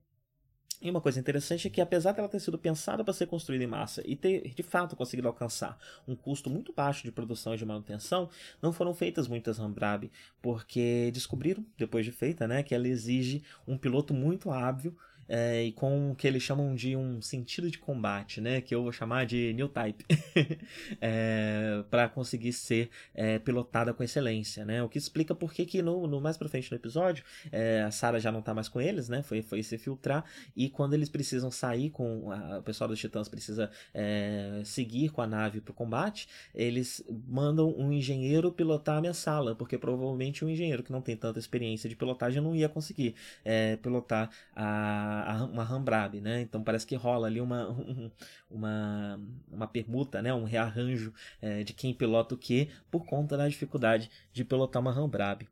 [0.82, 3.66] E uma coisa interessante é que, apesar dela ter sido pensada para ser construída em
[3.66, 7.66] massa e ter de fato conseguido alcançar um custo muito baixo de produção e de
[7.66, 8.30] manutenção,
[8.62, 13.76] não foram feitas muitas Rambrab, porque descobriram, depois de feita, né, que ela exige um
[13.76, 14.96] piloto muito hábil
[15.32, 18.60] é, e com o que eles chamam de um sentido de combate, né?
[18.60, 20.04] Que eu vou chamar de new type,
[21.00, 24.82] é, para conseguir ser é, pilotada com excelência, né?
[24.82, 28.18] O que explica por que no, no mais pra frente no episódio é, a Sarah
[28.18, 29.22] já não tá mais com eles, né?
[29.22, 30.24] Foi, foi se filtrar
[30.56, 35.22] e quando eles precisam sair com a, o pessoal dos Titãs precisa é, seguir com
[35.22, 40.48] a nave pro combate, eles mandam um engenheiro pilotar a minha sala, porque provavelmente um
[40.48, 43.14] engenheiro que não tem tanta experiência de pilotagem não ia conseguir
[43.44, 46.40] é, pilotar a uma Hambrab, né?
[46.40, 47.68] Então parece que rola ali uma,
[48.50, 50.32] uma, uma permuta, né?
[50.32, 54.92] Um rearranjo é, de quem pilota o que por conta da dificuldade de pilotar uma
[54.92, 55.48] Hambrab.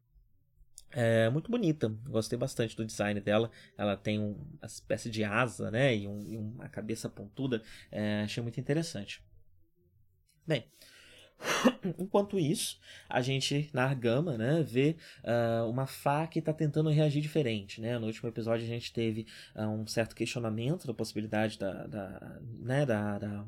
[0.91, 3.51] É muito bonita, gostei bastante do design dela.
[3.77, 5.95] Ela tem um, uma espécie de asa, né?
[5.95, 7.63] E, um, e uma cabeça pontuda.
[7.91, 9.23] É, achei muito interessante.
[10.47, 10.65] Bem,
[11.99, 17.23] Enquanto isso, a gente na Argama, né, vê uh, uma Fá que está tentando reagir
[17.23, 17.99] diferente, né?
[17.99, 22.85] No último episódio a gente teve uh, um certo questionamento da possibilidade da, da né,
[22.85, 23.45] da, da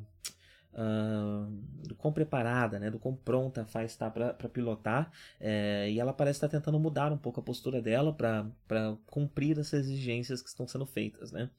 [0.72, 1.50] Uh,
[1.88, 6.12] do quão preparada, né, do quão pronta a Fá está para pilotar, é, e ela
[6.12, 10.68] parece estar tentando mudar um pouco a postura dela para cumprir essas exigências que estão
[10.68, 11.50] sendo feitas, né.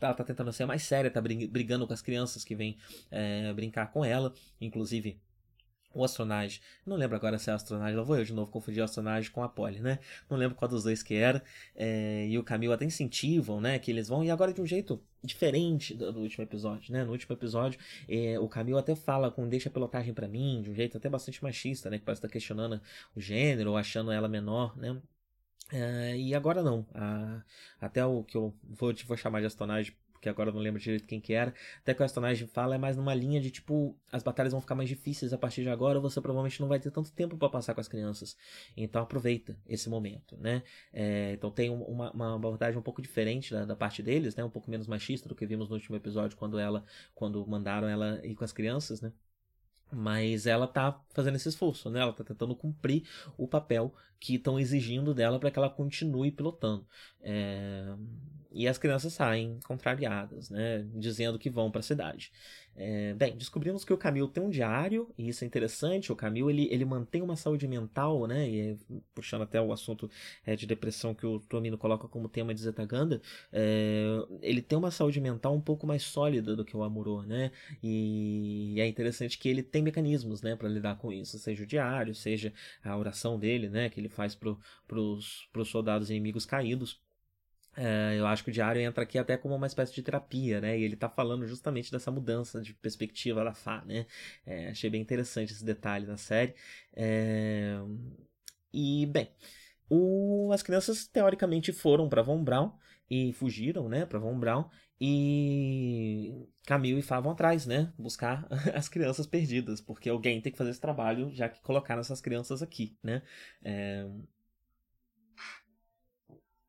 [0.00, 2.76] Ela tá tentando ser mais séria, tá brigando com as crianças que vêm
[3.10, 4.32] é, brincar com ela.
[4.60, 5.20] Inclusive,
[5.94, 9.30] o astronage, não lembro agora se é astronage, lá vou eu de novo confundir astronage
[9.30, 9.98] com a Polly, né?
[10.28, 11.42] Não lembro qual dos dois que era.
[11.74, 13.78] É, e o Camilo até incentivam, né?
[13.78, 17.04] Que eles vão, e agora de um jeito diferente do, do último episódio, né?
[17.04, 20.70] No último episódio, é, o Camilo até fala com deixa a pilotagem para mim, de
[20.70, 21.98] um jeito até bastante machista, né?
[21.98, 22.80] Que parece estar tá questionando
[23.14, 25.00] o gênero, ou achando ela menor, né?
[25.72, 26.80] Uh, e agora não.
[26.80, 27.42] Uh,
[27.80, 31.04] até o que eu vou, vou chamar de astonagem, porque agora eu não lembro direito
[31.04, 31.52] quem que era.
[31.80, 34.76] Até que o astonagem fala é mais numa linha de tipo, as batalhas vão ficar
[34.76, 37.74] mais difíceis a partir de agora, você provavelmente não vai ter tanto tempo para passar
[37.74, 38.36] com as crianças.
[38.76, 40.62] Então aproveita esse momento, né?
[40.92, 44.44] É, então tem uma, uma abordagem um pouco diferente da, da, parte deles, né?
[44.44, 46.84] Um pouco menos machista do que vimos no último episódio quando ela,
[47.16, 49.12] quando mandaram ela ir com as crianças, né?
[49.90, 52.00] Mas ela tá fazendo esse esforço, né?
[52.00, 53.02] Ela tá tentando cumprir
[53.36, 56.86] o papel que estão exigindo dela para que ela continue pilotando.
[57.20, 57.92] É...
[58.54, 60.86] E as crianças saem contrariadas, né?
[60.94, 62.30] Dizendo que vão para a cidade.
[62.74, 66.10] É, bem, descobrimos que o Camilo tem um diário, e isso é interessante.
[66.10, 68.48] O Camilo ele, ele mantém uma saúde mental, né?
[68.48, 68.78] E
[69.14, 70.10] puxando até o assunto
[70.44, 73.20] é, de depressão que o Tomino coloca como tema de Zetaganda,
[73.52, 74.06] é,
[74.40, 77.50] ele tem uma saúde mental um pouco mais sólida do que o Amuro, né?
[77.82, 81.66] E, e é interessante que ele tem mecanismos, né, para lidar com isso, seja o
[81.66, 87.00] diário, seja a oração dele, né, que ele faz para os soldados inimigos caídos.
[87.74, 90.78] É, eu acho que o diário entra aqui até como uma espécie de terapia, né?
[90.78, 94.06] E ele tá falando justamente dessa mudança de perspectiva da Fá, né?
[94.44, 96.54] É, achei bem interessante esse detalhe na série.
[96.92, 97.78] É...
[98.72, 99.30] E, bem,
[99.88, 100.50] o...
[100.52, 102.72] as crianças teoricamente foram para Von Braun
[103.10, 104.64] e fugiram, né, para Von Braun
[105.04, 110.56] e Camille e Fá vão atrás, né, buscar as crianças perdidas, porque alguém tem que
[110.56, 113.20] fazer esse trabalho, já que colocaram essas crianças aqui, né.
[113.64, 114.06] É...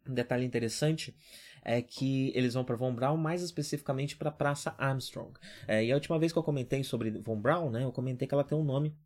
[0.10, 1.16] Um detalhe interessante
[1.62, 5.32] é que eles vão para Von Braun, mais especificamente para a Praça Armstrong.
[5.68, 8.34] É, e a última vez que eu comentei sobre Von Braun, né, eu comentei que
[8.34, 8.98] ela tem um nome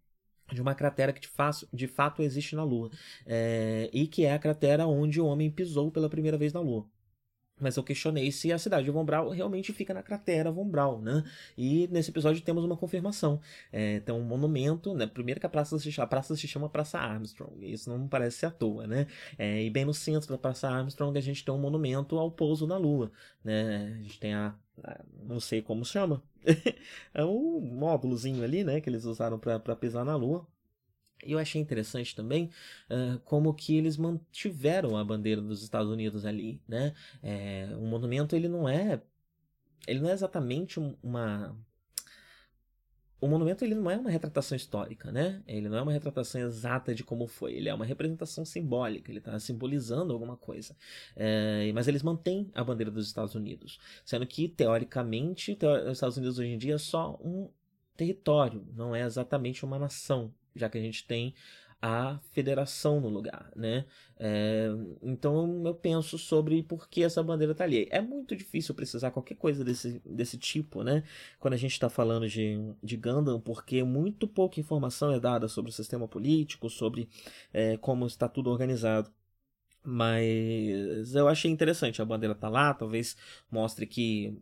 [0.54, 2.90] de uma cratera que de, fato, de fato existe na Lua.
[3.26, 6.90] É, e que é a cratera onde o homem pisou pela primeira vez na Lua.
[7.60, 11.02] Mas eu questionei se a cidade de Von Braun realmente fica na cratera Von Braun,
[11.02, 11.24] né?
[11.58, 13.40] E nesse episódio temos uma confirmação.
[13.72, 15.08] É, tem um monumento, né?
[15.08, 17.54] Primeiro que a praça se, a praça se chama Praça Armstrong.
[17.62, 19.08] Isso não parece ser à toa, né?
[19.38, 22.68] É, e bem no centro da Praça Armstrong a gente tem um monumento ao pouso
[22.68, 23.12] na Lua,
[23.44, 23.98] né?
[24.00, 24.54] A gente tem a,
[25.24, 26.22] não sei como chama,
[27.14, 28.82] é um módulozinho ali, né?
[28.82, 30.48] Que eles usaram para pisar na Lua.
[31.28, 32.50] Eu achei interessante também
[32.90, 36.94] uh, como que eles mantiveram a bandeira dos Estados Unidos ali, né?
[37.22, 39.02] É, o monumento ele não é
[39.88, 41.56] ele não é exatamente uma
[43.20, 45.42] o monumento ele não é uma retratação histórica, né?
[45.48, 47.54] Ele não é uma retratação exata de como foi.
[47.54, 49.12] Ele é uma representação simbólica.
[49.12, 50.76] Ele está simbolizando alguma coisa.
[51.16, 56.38] É, mas eles mantêm a bandeira dos Estados Unidos, sendo que teoricamente os Estados Unidos
[56.38, 57.50] hoje em dia é só um
[57.96, 61.34] território, não é exatamente uma nação já que a gente tem
[61.82, 63.86] a federação no lugar, né?
[64.20, 64.68] É,
[65.02, 67.88] então eu penso sobre por que essa bandeira está ali.
[67.92, 71.04] É muito difícil precisar qualquer coisa desse, desse tipo, né?
[71.40, 75.70] Quando a gente está falando de, de Gundam, porque muito pouca informação é dada sobre
[75.70, 77.08] o sistema político, sobre
[77.54, 79.12] é, como está tudo organizado.
[79.90, 83.16] Mas eu achei interessante, a bandeira tá lá, talvez
[83.50, 84.38] mostre que,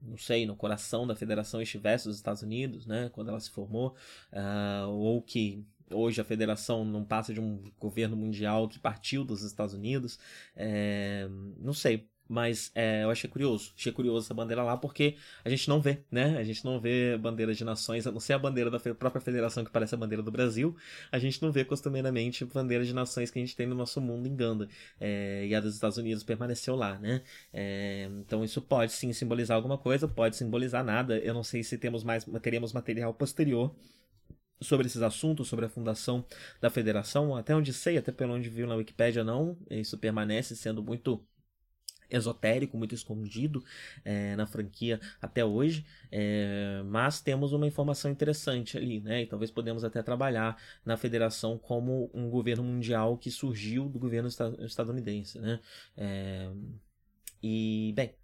[0.00, 3.94] não sei, no coração da federação estivesse os Estados Unidos, né, quando ela se formou,
[4.32, 9.42] uh, ou que hoje a federação não passa de um governo mundial que partiu dos
[9.42, 10.18] Estados Unidos,
[10.56, 11.28] é,
[11.58, 13.72] não sei, mas é, eu achei curioso.
[13.76, 16.36] Achei curioso essa bandeira lá porque a gente não vê, né?
[16.38, 19.64] A gente não vê bandeiras de nações, a não ser a bandeira da própria federação
[19.64, 20.76] que parece a bandeira do Brasil.
[21.10, 24.26] A gente não vê costumeiramente bandeiras de nações que a gente tem no nosso mundo
[24.26, 24.68] em Ganda.
[25.00, 27.22] É, e a dos Estados Unidos permaneceu lá, né?
[27.52, 31.18] É, então isso pode sim simbolizar alguma coisa, pode simbolizar nada.
[31.18, 33.74] Eu não sei se temos mais, teríamos material posterior
[34.60, 36.24] sobre esses assuntos, sobre a fundação
[36.60, 37.36] da federação.
[37.36, 39.56] Até onde sei, até pelo onde viu na Wikipédia, não.
[39.70, 41.24] Isso permanece sendo muito
[42.10, 43.64] esotérico, muito escondido
[44.04, 49.22] é, na franquia até hoje, é, mas temos uma informação interessante ali, né?
[49.22, 54.28] E talvez podemos até trabalhar na federação como um governo mundial que surgiu do governo
[54.28, 55.60] estadunidense, né?
[55.96, 56.50] É,
[57.42, 58.14] e bem,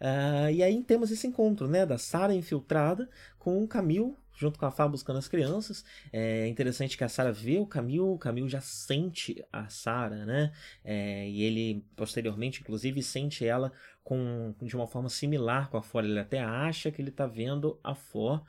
[0.00, 4.64] uh, e aí temos esse encontro, né, da Sara infiltrada com o Camille junto com
[4.64, 5.84] a Fá buscando as crianças.
[6.12, 10.52] É interessante que a Sarah vê o Camille, o Camille já sente a Sarah, né?
[10.84, 13.72] É, e ele posteriormente, inclusive, sente ela
[14.04, 16.04] com, de uma forma similar com a For.
[16.04, 18.42] Ele até acha que ele está vendo a For,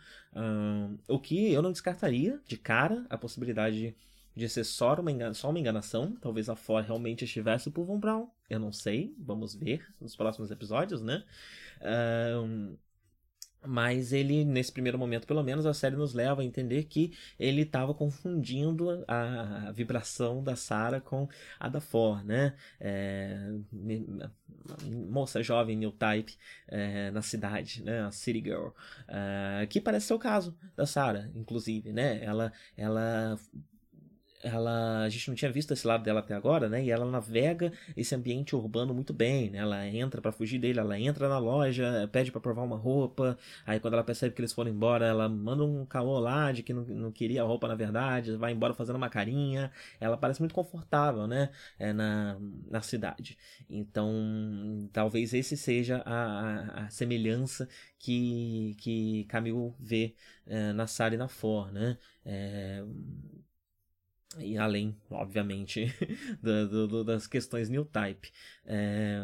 [1.07, 3.95] o que eu não descartaria de cara a possibilidade
[4.35, 6.15] de, ser só uma, só uma enganação.
[6.21, 8.27] Talvez a For realmente estivesse por Von Braun.
[8.47, 11.23] Eu não sei, vamos ver nos próximos episódios, né?
[11.81, 12.77] Um,
[13.65, 17.63] mas ele, nesse primeiro momento, pelo menos, a série nos leva a entender que ele
[17.63, 21.27] estava confundindo a, vibração da Sarah com
[21.59, 22.55] a da For, né?
[22.79, 23.51] É,
[25.09, 28.01] moça jovem, new type, é, na cidade, né?
[28.01, 28.69] A City Girl.
[29.07, 32.23] É, que parece ser o caso da Sarah, inclusive, né?
[32.23, 33.37] Ela, ela
[34.41, 36.83] ela a gente não tinha visto esse lado dela até agora, né?
[36.83, 39.59] E ela navega esse ambiente urbano muito bem, né?
[39.59, 43.79] Ela entra para fugir dele, ela entra na loja, pede para provar uma roupa, aí
[43.79, 46.83] quando ela percebe que eles foram embora, ela manda um caô lá de que não,
[46.85, 49.71] não queria a roupa na verdade, vai embora fazendo uma carinha.
[49.99, 51.49] Ela parece muito confortável, né?
[51.77, 52.37] É, na,
[52.69, 53.37] na cidade.
[53.69, 60.15] Então, talvez esse seja a, a, a semelhança que, que Camille vê
[60.47, 61.97] é, na Sara e na For, né?
[62.25, 62.83] É,
[64.37, 65.93] e além, obviamente,
[66.41, 68.31] do, do, das questões new type.
[68.65, 69.19] É...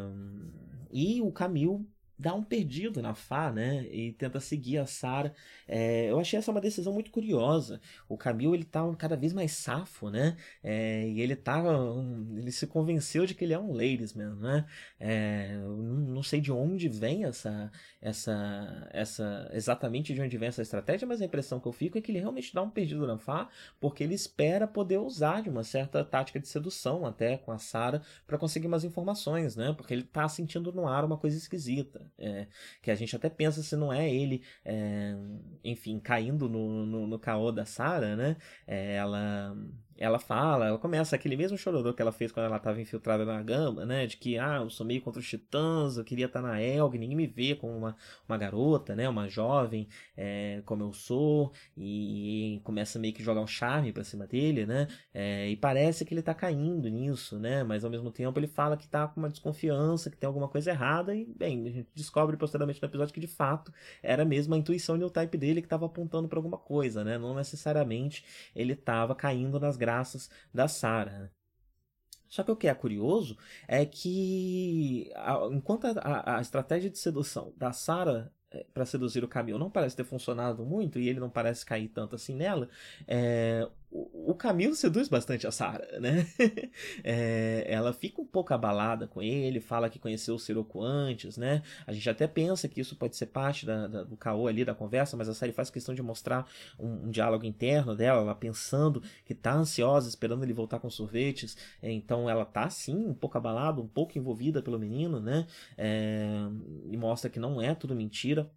[0.92, 1.86] E o Camille
[2.18, 3.86] dá um perdido na Fá, né?
[3.92, 5.34] E tenta seguir a Sarah.
[5.68, 7.82] É, eu achei essa uma decisão muito curiosa.
[8.08, 10.38] O Camil ele tá cada vez mais safo, né?
[10.64, 11.62] É, e ele tá.
[11.62, 14.66] Um, ele se convenceu de que ele é um ladies mesmo, né?
[15.00, 19.50] É, não sei de onde vem essa, essa, essa.
[19.54, 22.20] Exatamente de onde vem essa estratégia, mas a impressão que eu fico é que ele
[22.20, 23.50] realmente dá um perdido na Fá,
[23.80, 28.02] porque ele espera poder usar de uma certa tática de sedução até com a Sarah
[28.26, 29.74] para conseguir umas informações, né?
[29.76, 32.05] Porque ele tá sentindo no ar uma coisa esquisita.
[32.18, 32.48] É,
[32.82, 35.16] que a gente até pensa se não é ele, é,
[35.64, 38.38] enfim, caindo no, no, no caô da Sarah, né?
[38.68, 39.56] É, ela,
[39.98, 43.42] ela fala, ela começa aquele mesmo chororô que ela fez quando ela estava infiltrada na
[43.42, 44.06] Gama, né?
[44.06, 47.16] De que, ah, eu sou meio contra os titãs, eu queria estar na Elg, ninguém
[47.16, 47.96] me vê como uma,
[48.28, 49.08] uma garota, né?
[49.08, 54.04] Uma jovem, é, como eu sou, e, e, começa meio que jogar um charme pra
[54.04, 54.88] cima dele, né?
[55.14, 57.64] É, e parece que ele tá caindo nisso, né?
[57.64, 60.72] Mas ao mesmo tempo ele fala que tá com uma desconfiança, que tem alguma coisa
[60.72, 63.72] errada, e, bem, a gente descobre posteriormente no episódio que de fato
[64.04, 67.18] era mesmo a intuição new type dele que estava apontando para alguma coisa, né?
[67.18, 71.20] Não necessariamente ele estava caindo nas graças da Sarah.
[71.20, 71.30] Né?
[72.28, 75.12] Só que o que é curioso é que,
[75.52, 79.96] enquanto a, a estratégia de sedução da Sarah é, para seduzir o Camil não parece
[79.96, 82.68] ter funcionado muito e ele não parece cair tanto assim nela,
[83.08, 86.28] é, o, Camilo seduz bastante a Sarah, né?
[87.04, 91.64] é, ela fica um pouco abalada com ele, fala que conheceu o Siroco antes, né?
[91.88, 94.76] A gente até pensa que isso pode ser parte da, da, do caô ali da
[94.76, 96.46] conversa, mas a série faz questão de mostrar
[96.78, 101.56] um, um diálogo interno dela, ela pensando que tá ansiosa, esperando ele voltar com sorvetes.
[101.82, 105.48] É, então ela tá sim um pouco abalada, um pouco envolvida pelo menino, né?
[105.78, 106.28] É,
[106.90, 108.52] e mostra que não é tudo mentira.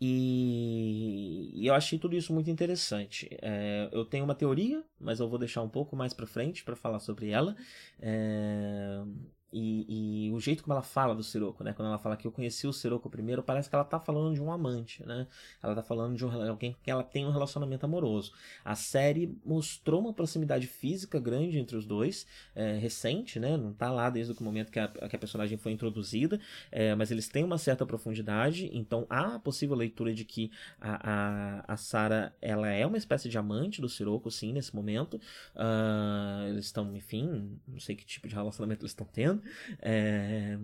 [0.00, 3.28] E, e, eu achei tudo isso muito interessante.
[3.42, 6.76] É, eu tenho uma teoria, mas eu vou deixar um pouco mais para frente para
[6.76, 7.56] falar sobre ela.
[8.00, 9.02] É,
[9.52, 11.72] e, e, o jeito como ela fala do Siroco, né?
[11.72, 14.42] Quando ela fala que eu conheci o Siroco primeiro, parece que ela tá falando de
[14.42, 15.26] um amante, né?
[15.62, 18.32] Ela tá falando de um, alguém que ela tem um relacionamento amoroso.
[18.64, 23.56] A série mostrou uma proximidade física grande entre os dois, é, recente, né?
[23.56, 26.40] Não tá lá desde o momento que a, que a personagem foi introduzida,
[26.70, 31.62] é, mas eles têm uma certa profundidade, então há a possível leitura de que a,
[31.68, 35.20] a, a Sarah, ela é uma espécie de amante do Siroco, sim, nesse momento.
[35.54, 39.37] Uh, eles estão, enfim, não sei que tipo de relacionamento eles estão tendo,
[39.80, 40.58] é,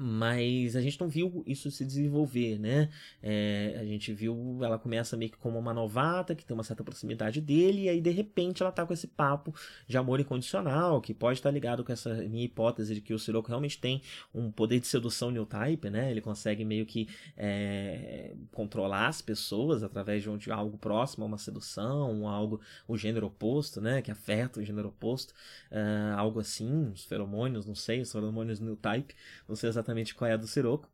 [0.00, 2.88] mas a gente não viu isso se desenvolver, né?
[3.20, 6.84] É, a gente viu ela começa meio que como uma novata, que tem uma certa
[6.84, 9.52] proximidade dele, e aí de repente ela tá com esse papo
[9.88, 13.48] de amor incondicional, que pode estar ligado com essa minha hipótese de que o Sirocco
[13.48, 14.00] realmente tem
[14.32, 16.12] um poder de sedução new type, né?
[16.12, 21.38] Ele consegue meio que é, controlar as pessoas através de, de algo próximo a uma
[21.38, 24.00] sedução, algo, o gênero oposto, né?
[24.00, 25.32] Que afeta o gênero oposto,
[25.72, 29.12] uh, algo assim, os feromônios, não sei, os feromônios new type,
[29.48, 30.88] não sei exatamente exatamente qual é a do Siroco.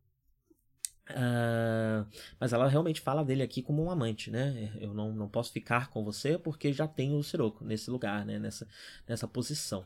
[1.09, 2.07] Uh,
[2.39, 4.75] mas ela realmente fala dele aqui como um amante, né?
[4.79, 8.39] Eu não, não posso ficar com você porque já tenho o Siroco nesse lugar, né?
[8.39, 8.67] Nessa,
[9.07, 9.85] nessa posição.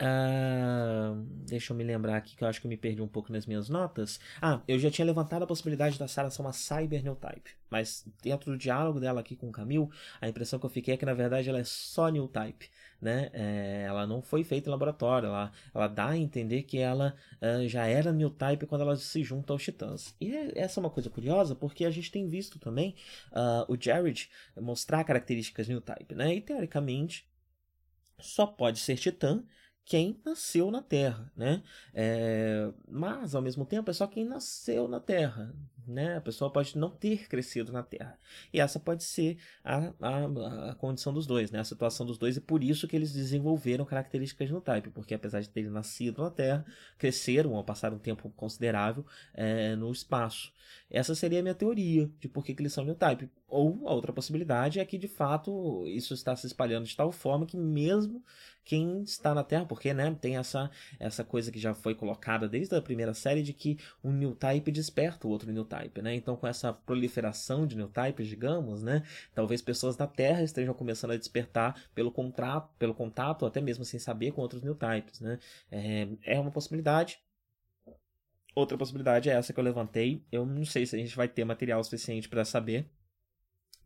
[0.00, 3.32] Uh, deixa eu me lembrar aqui que eu acho que eu me perdi um pouco
[3.32, 4.18] nas minhas notas.
[4.42, 8.04] Ah, eu já tinha levantado a possibilidade da Sarah ser uma cyber new type, mas
[8.20, 9.88] dentro do diálogo dela aqui com o Camille,
[10.20, 12.68] a impressão que eu fiquei é que na verdade ela é só new type,
[13.00, 13.30] né?
[13.32, 17.66] É, ela não foi feita em laboratório, ela, ela dá a entender que ela uh,
[17.66, 20.14] já era new type quando ela se junta aos titãs.
[20.20, 22.94] E é, essa é uma coisa curiosa porque a gente tem visto também
[23.32, 24.30] uh, o Jared
[24.60, 26.34] mostrar características new type, né?
[26.34, 27.28] E teoricamente
[28.18, 29.42] só pode ser titã
[29.84, 31.62] quem nasceu na Terra, né?
[31.92, 35.52] É, mas ao mesmo tempo é só quem nasceu na Terra,
[35.90, 36.16] né?
[36.16, 38.18] A pessoa pode não ter crescido na Terra
[38.52, 41.60] e essa pode ser a, a, a condição dos dois, né?
[41.60, 45.40] A situação dos dois e por isso que eles desenvolveram características no Type, porque apesar
[45.40, 46.64] de terem nascido na Terra,
[46.98, 50.52] cresceram ou passaram um tempo considerável é, no espaço.
[50.90, 53.28] Essa seria a minha teoria de por que, que eles são new type.
[53.48, 57.46] Ou a outra possibilidade é que de fato isso está se espalhando de tal forma
[57.46, 58.22] que mesmo
[58.64, 62.74] quem está na Terra, porque né, tem essa, essa coisa que já foi colocada desde
[62.76, 66.14] a primeira série de que um new type desperta o outro new type, né?
[66.14, 69.02] Então com essa proliferação de new types, digamos, né,
[69.34, 74.00] talvez pessoas da Terra estejam começando a despertar pelo contrato, pelo contato, até mesmo sem
[74.00, 75.38] saber com outros new types, né?
[75.70, 77.18] É, é uma possibilidade.
[78.54, 80.24] Outra possibilidade é essa que eu levantei.
[80.30, 82.90] Eu não sei se a gente vai ter material suficiente para saber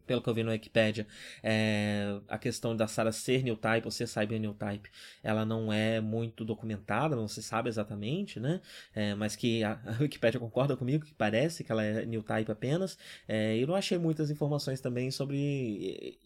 [0.07, 1.07] pelo que eu vi no Wikipedia,
[1.43, 4.91] é, a questão da Sarah ser new type ou ser cyber new type,
[5.23, 8.61] ela não é muito documentada, não se sabe exatamente, né?
[8.95, 12.51] É, mas que a, a Wikipedia concorda comigo que parece que ela é new type
[12.51, 12.99] apenas.
[13.29, 16.19] É, eu não achei muitas informações também sobre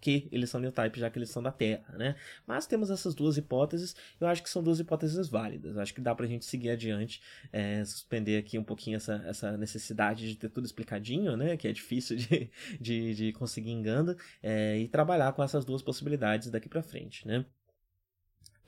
[0.00, 2.16] porque eles são new type, já que eles são da Terra, né?
[2.46, 5.76] Mas temos essas duas hipóteses, eu acho que são duas hipóteses válidas.
[5.76, 7.20] Acho que dá pra gente seguir adiante,
[7.52, 11.54] é, suspender aqui um pouquinho essa, essa necessidade de ter tudo explicadinho, né?
[11.58, 16.50] Que é difícil de, de, de conseguir engano, é, e trabalhar com essas duas possibilidades
[16.50, 17.44] daqui para frente, né?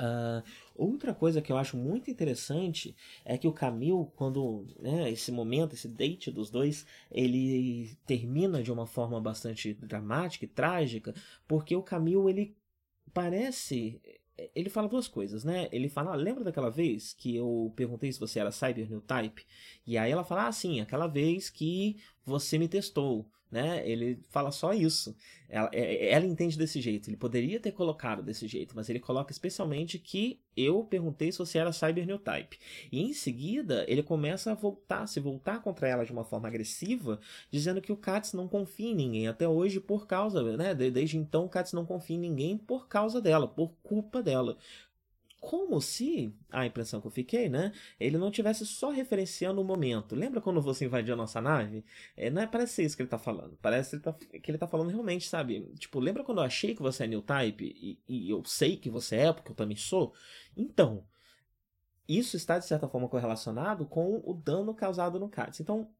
[0.02, 0.42] Uh,
[0.74, 5.74] outra coisa que eu acho muito interessante é que o Camil, quando né, esse momento,
[5.74, 11.14] esse date dos dois, ele termina de uma forma bastante dramática e trágica,
[11.46, 12.56] porque o Camil ele
[13.14, 14.00] parece
[14.54, 15.68] ele fala duas coisas, né?
[15.70, 19.44] Ele fala, ah, lembra daquela vez que eu perguntei se você era Cyber New Type?
[19.86, 23.86] E aí ela fala, ah, sim, aquela vez que você me testou né?
[23.86, 25.14] Ele fala só isso.
[25.46, 27.10] Ela, é, ela, entende desse jeito.
[27.10, 31.58] Ele poderia ter colocado desse jeito, mas ele coloca especialmente que eu perguntei se você
[31.58, 32.58] era Cyber New Type.
[32.90, 37.20] E em seguida, ele começa a voltar, se voltar contra ela de uma forma agressiva,
[37.50, 40.74] dizendo que o Katz não confia em ninguém até hoje por causa, né?
[40.74, 44.56] Desde então, o Katz não confia em ninguém por causa dela, por culpa dela
[45.42, 47.72] como se, a impressão que eu fiquei, né?
[47.98, 50.14] Ele não tivesse só referenciando o momento.
[50.14, 51.84] Lembra quando você invadiu a nossa nave?
[52.16, 53.58] É, não é, parece isso que ele tá falando.
[53.60, 55.68] Parece que ele tá, que ele tá falando realmente, sabe?
[55.80, 58.88] Tipo, lembra quando eu achei que você é new type e, e eu sei que
[58.88, 60.14] você é, porque eu também sou?
[60.56, 61.04] Então,
[62.08, 65.58] isso está de certa forma correlacionado com o dano causado no CATS.
[65.58, 65.90] Então,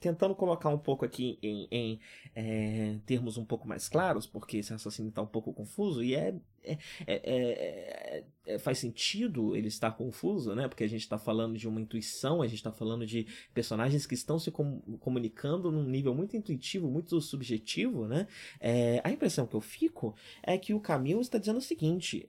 [0.00, 2.00] tentando colocar um pouco aqui em, em
[2.34, 6.34] é, termos um pouco mais claros, porque esse raciocínio está um pouco confuso, e é,
[6.64, 10.66] é, é, é, faz sentido ele estar confuso, né?
[10.66, 14.14] Porque a gente está falando de uma intuição, a gente está falando de personagens que
[14.14, 18.26] estão se com, comunicando num nível muito intuitivo, muito subjetivo, né?
[19.04, 22.28] a impressão que eu fico é que o Camilo está dizendo o seguinte: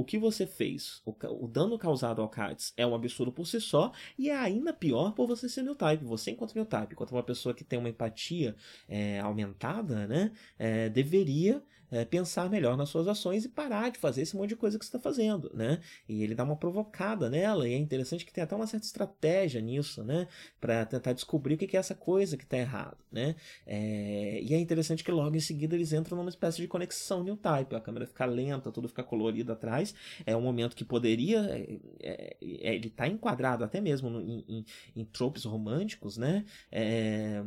[0.00, 3.60] o que você fez, o, o, dano causado ao Katz é um absurdo por si
[3.60, 6.02] só, e é ainda pior por você ser new type.
[6.04, 8.56] Você, enquanto new type, enquanto uma pessoa que tem uma empatia
[8.88, 14.22] é, aumentada, né, é, deveria é, pensar melhor nas suas ações e parar de fazer
[14.22, 15.80] esse monte de coisa que você está fazendo, né?
[16.08, 19.60] E ele dá uma provocada nela, e é interessante que tem até uma certa estratégia
[19.60, 20.26] nisso, né?
[20.60, 23.34] Para tentar descobrir o que é essa coisa que está errado, né?
[23.66, 27.36] É, e é interessante que logo em seguida eles entram numa espécie de conexão new
[27.36, 31.78] type, a câmera fica lenta, tudo fica colorido atrás, é um momento que poderia, é,
[32.00, 34.64] é, é ele está enquadrado até mesmo no, em, em,
[34.96, 36.44] em tropes românticos, né?
[36.70, 37.42] É,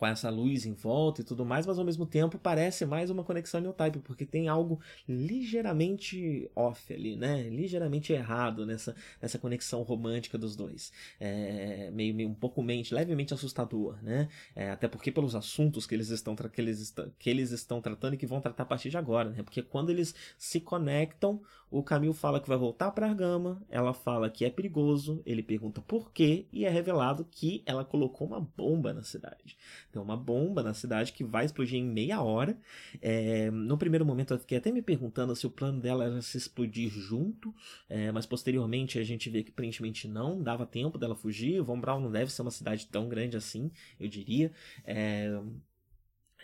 [0.00, 3.22] com essa luz em volta e tudo mais, mas ao mesmo tempo parece mais uma
[3.22, 7.42] conexão new type, porque tem algo ligeiramente off ali, né?
[7.50, 10.90] Ligeiramente errado nessa, nessa conexão romântica dos dois.
[11.20, 14.30] É, meio, meio um pouco mente, levemente assustador, né?
[14.56, 18.16] É, até porque pelos assuntos que eles estão que eles, que eles estão tratando e
[18.16, 19.42] que vão tratar a partir de agora, né?
[19.42, 24.28] Porque quando eles se conectam, o Camil fala que vai voltar para Argama, ela fala
[24.28, 28.92] que é perigoso, ele pergunta por quê e é revelado que ela colocou uma bomba
[28.92, 29.56] na cidade.
[29.92, 32.56] Tem uma bomba na cidade que vai explodir em meia hora.
[33.00, 36.36] É, no primeiro momento eu fiquei até me perguntando se o plano dela era se
[36.38, 37.54] explodir junto,
[37.88, 41.60] é, mas posteriormente a gente vê que aparentemente não, dava tempo dela fugir.
[41.62, 44.52] Von Braun não deve ser uma cidade tão grande assim, eu diria.
[44.84, 45.40] É,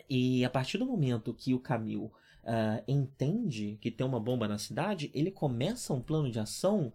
[0.09, 2.12] e a partir do momento que o Camil
[2.44, 6.92] uh, entende que tem uma bomba na cidade, ele começa um plano de ação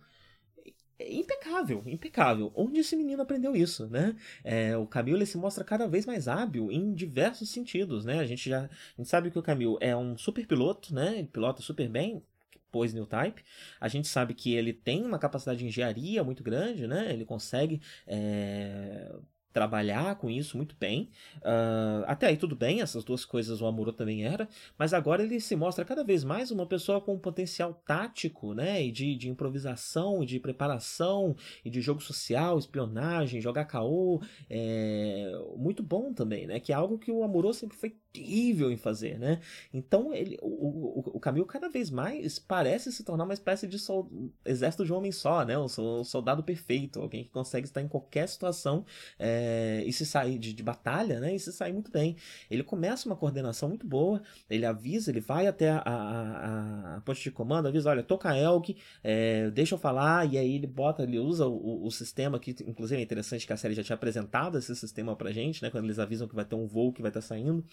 [1.10, 2.52] impecável, impecável.
[2.56, 4.16] Onde esse menino aprendeu isso, né?
[4.44, 8.20] É, o Camilo ele se mostra cada vez mais hábil em diversos sentidos, né?
[8.20, 11.20] A gente já a gente sabe que o Camilo é um super piloto, né?
[11.20, 12.24] Ele pilota super bem,
[12.72, 13.44] pois New Type.
[13.80, 17.12] A gente sabe que ele tem uma capacidade de engenharia muito grande, né?
[17.12, 19.12] Ele consegue é,
[19.52, 21.10] trabalhar com isso muito bem.
[21.38, 24.48] Uh, até aí tudo bem, essas duas coisas o Amuro também era,
[24.78, 28.84] mas agora ele se mostra cada vez mais uma pessoa com um potencial tático, né,
[28.84, 35.84] e de, de improvisação, de preparação, e de jogo social, espionagem, jogar caô, é, muito
[35.84, 39.40] bom também, né, que é algo que o Amuro sempre foi terrível em fazer, né?
[39.74, 44.10] Então ele, o, o, o cada vez mais parece se tornar uma espécie de sol,
[44.46, 45.58] exército de um homem só, né?
[45.58, 45.68] Um
[46.04, 48.86] soldado perfeito, alguém que consegue estar em qualquer situação
[49.18, 51.36] é, e se sair de, de, batalha, né?
[51.36, 52.16] E se sair muito bem.
[52.50, 57.22] Ele começa uma coordenação muito boa, ele avisa, ele vai até a, a, a ponte
[57.24, 61.20] de comando, avisa, olha, toca Elk, é, deixa eu falar, e aí ele bota, ele
[61.20, 64.76] usa o, o, sistema que, inclusive é interessante que a série já tinha apresentado esse
[64.76, 65.70] sistema pra gente, né?
[65.70, 67.66] Quando eles avisam que vai ter um voo que vai estar saindo.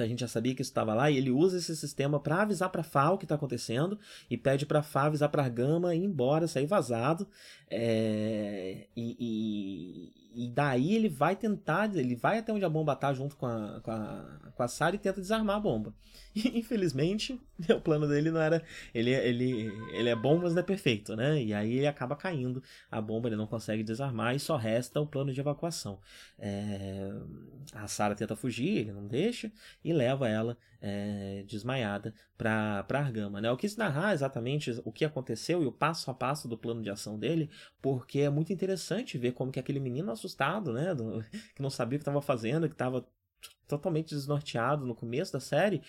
[0.00, 2.40] Então a gente já sabia que isso estava lá e ele usa esse sistema para
[2.40, 3.98] avisar para Fá o que está acontecendo
[4.30, 7.28] e pede para Fá avisar para Gama ir embora, sair vazado.
[7.68, 13.36] É, e, e, daí ele vai tentar, ele vai até onde a bomba tá junto
[13.36, 15.94] com a, com a, com a Sarah e tenta desarmar a bomba.
[16.32, 17.40] E, infelizmente,
[17.76, 18.62] o plano dele não era.
[18.94, 21.42] Ele, ele, ele é bom, mas não é perfeito, né?
[21.42, 22.62] E aí ele acaba caindo.
[22.88, 25.98] A bomba ele não consegue desarmar e só resta o plano de evacuação.
[26.38, 27.12] É,
[27.74, 29.50] a Sarah tenta fugir, ele não deixa,
[29.84, 33.40] e leva ela é, desmaiada para Argama.
[33.40, 33.48] Né?
[33.48, 36.90] Eu quis narrar exatamente o que aconteceu e o passo a passo do plano de
[36.90, 37.50] ação dele,
[37.80, 40.94] porque é muito interessante ver como que aquele menino assustado, né?
[40.94, 41.22] Do,
[41.54, 43.06] que não sabia o que estava fazendo, que estava
[43.66, 45.82] totalmente desnorteado no começo da série,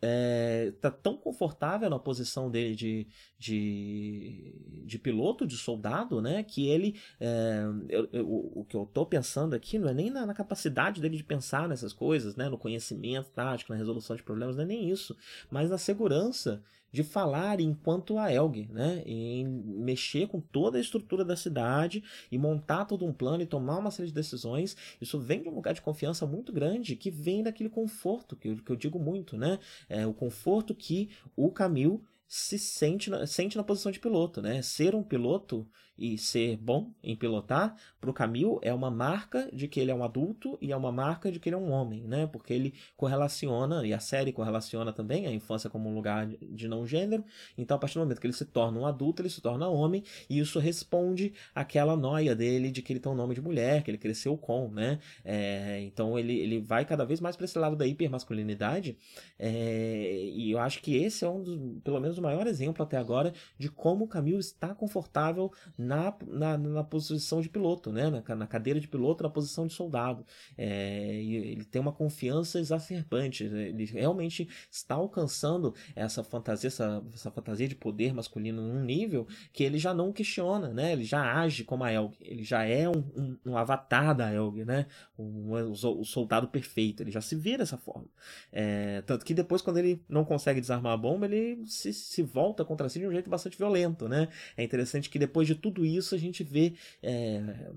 [0.00, 3.06] é, tá tão confortável na posição dele de,
[3.38, 6.42] de, de piloto, de soldado, né?
[6.42, 7.00] Que ele.
[7.20, 11.00] É, eu, eu, o que eu tô pensando aqui não é nem na, na, capacidade
[11.00, 12.48] dele de pensar nessas coisas, né?
[12.48, 15.16] No conhecimento tático, na resolução de problemas, não é nem isso.
[15.50, 19.02] Mas na segurança de falar enquanto a Elg, né?
[19.04, 23.78] Em mexer com toda a estrutura da cidade e montar todo um plano e tomar
[23.78, 24.76] uma série de decisões.
[25.00, 28.56] Isso vem de um lugar de confiança muito grande que vem daquele conforto que eu,
[28.56, 29.58] que eu digo muito, né?
[29.88, 34.60] É o conforto que o Camil se sente na, sente na posição de piloto, né?
[34.60, 35.66] Ser um piloto
[35.98, 39.94] e ser bom em pilotar, para o Camil é uma marca de que ele é
[39.94, 42.26] um adulto e é uma marca de que ele é um homem, né?
[42.26, 46.86] Porque ele correlaciona, e a série correlaciona também a infância como um lugar de não
[46.86, 47.24] gênero.
[47.56, 50.04] Então, a partir do momento que ele se torna um adulto, ele se torna homem,
[50.30, 53.90] e isso responde àquela noia dele de que ele tem um nome de mulher, que
[53.90, 55.00] ele cresceu com, né?
[55.24, 58.96] É, então, ele, ele vai cada vez mais para esse lado da hipermasculinidade,
[59.38, 62.96] é, e eu acho que esse é um dos, pelo menos, o maior exemplo até
[62.96, 65.50] agora de como o Camil está confortável
[65.88, 68.10] na, na, na posição de piloto, né?
[68.10, 70.24] Na, na, cadeira de piloto, na posição de soldado.
[70.56, 73.44] É, ele tem uma confiança exacerbante.
[73.44, 79.64] Ele realmente está alcançando essa fantasia, essa, essa fantasia de poder masculino num nível que
[79.64, 80.92] ele já não questiona, né?
[80.92, 82.14] Ele já age como a Elg.
[82.20, 84.86] Ele já é um, um, um avatar da Elg, né?
[85.18, 87.02] Um, um, o soldado perfeito.
[87.02, 88.08] Ele já se vê dessa forma.
[88.52, 92.62] É, tanto que depois, quando ele não consegue desarmar a bomba, ele se, se volta
[92.62, 94.28] contra si de um jeito bastante violento, né?
[94.54, 97.70] É interessante que depois de tudo tudo isso a gente vê é,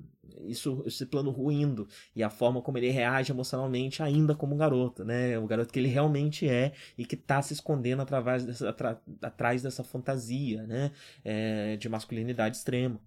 [0.45, 5.05] isso, esse plano ruindo e a forma como ele reage emocionalmente ainda como um garoto,
[5.05, 5.37] né?
[5.37, 8.75] O garoto que ele realmente é e que está se escondendo através dessa,
[9.21, 10.91] atrás dessa fantasia, né?
[11.23, 12.99] É, de masculinidade extrema.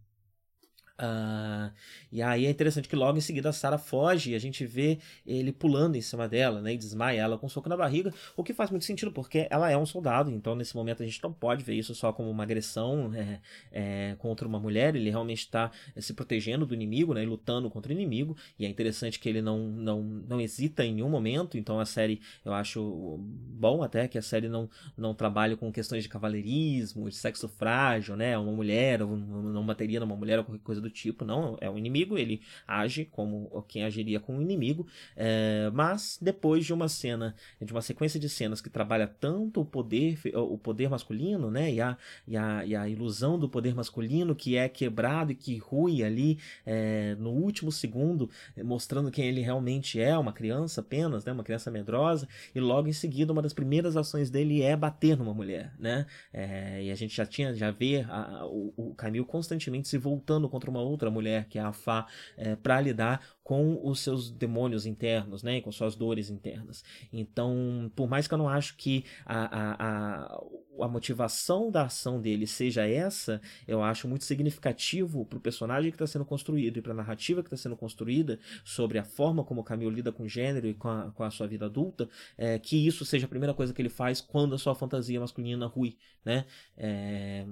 [0.97, 1.73] Uh,
[2.13, 5.01] e aí é interessante que logo em seguida a Sarah foge e a gente vê
[5.27, 6.73] ele pulando em cima dela, né?
[6.73, 9.69] E desmaia ela com um soco na barriga, o que faz muito sentido porque ela
[9.69, 12.45] é um soldado, então nesse momento a gente não pode ver isso só como uma
[12.45, 13.41] agressão é,
[13.73, 17.25] é, contra uma mulher, ele realmente está se protegendo do inimigo, né?
[17.25, 20.95] E lutando contra o inimigo, e é interessante que ele não, não, não hesita em
[20.95, 25.57] nenhum momento, então a série eu acho bom até que a série não, não trabalhe
[25.57, 28.39] com questões de cavaleirismo, de sexo frágil, né?
[28.39, 32.17] Uma mulher, não bateria numa mulher ou qualquer coisa do tipo, não, é um inimigo,
[32.17, 37.73] ele age como quem agiria com um inimigo, é, mas depois de uma cena, de
[37.73, 41.97] uma sequência de cenas que trabalha tanto o poder, o poder masculino, né, e a,
[42.27, 46.39] e a, e a ilusão do poder masculino que é quebrado e que rui ali
[46.65, 48.31] é, no último segundo,
[48.63, 52.93] mostrando quem ele realmente é, uma criança apenas, né, uma criança medrosa, e logo em
[52.93, 57.17] seguida uma das primeiras ações dele é bater numa mulher, né, é, e a gente
[57.17, 61.47] já tinha, já vê a, o, o Camil constantemente se voltando contra uma outra mulher,
[61.49, 62.07] que é a Fá,
[62.37, 66.83] é, para lidar com os seus demônios internos, né, com suas dores internas.
[67.13, 70.45] Então, por mais que eu não acho que a, a, a,
[70.81, 75.97] a motivação da ação dele seja essa, eu acho muito significativo para o personagem que
[75.97, 79.61] está sendo construído e para a narrativa que está sendo construída sobre a forma como
[79.61, 82.09] o Camilo lida com o gênero e com a, com a sua vida adulta,
[82.39, 85.67] é, que isso seja a primeira coisa que ele faz quando a sua fantasia masculina
[85.67, 86.47] rui, né?
[86.79, 87.45] É,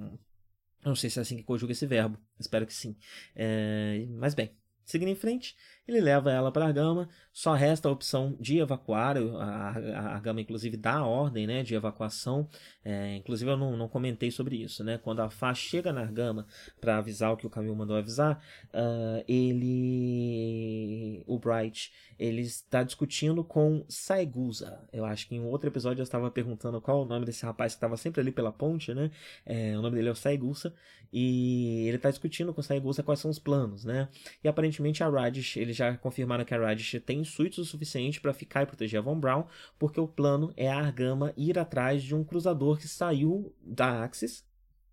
[0.84, 2.18] não sei se é assim que conjuga esse verbo.
[2.38, 2.96] Espero que sim.
[3.34, 5.56] É, mas bem, seguindo em frente,
[5.86, 10.40] ele leva ela para a Gama, só resta a opção de evacuar, a, a, Gama
[10.40, 12.48] inclusive dá a ordem né, de evacuação,
[12.84, 16.46] é, inclusive eu não, não comentei sobre isso, né, quando a Fá chega na Gama
[16.80, 23.42] para avisar o que o Camil mandou avisar, uh, ele, o Bright, ele está discutindo
[23.42, 27.44] com Saigusa, eu acho que em outro episódio eu estava perguntando qual o nome desse
[27.44, 29.10] rapaz que estava sempre ali pela ponte, né,
[29.44, 30.74] é, o nome dele é o Saigusa,
[31.12, 34.08] e ele está discutindo com Saigusa quais são os planos, né,
[34.44, 38.20] e aparentemente a Radish, ele eles já confirmaram que a Radish tem insuítos o suficiente
[38.20, 39.44] para ficar e proteger a Von Braun,
[39.78, 44.44] porque o plano é a Argama ir atrás de um cruzador que saiu da Axis,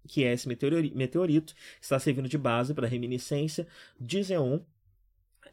[0.08, 3.68] que é esse meteorito, está servindo de base para a reminiscência
[4.00, 4.60] de Zeon,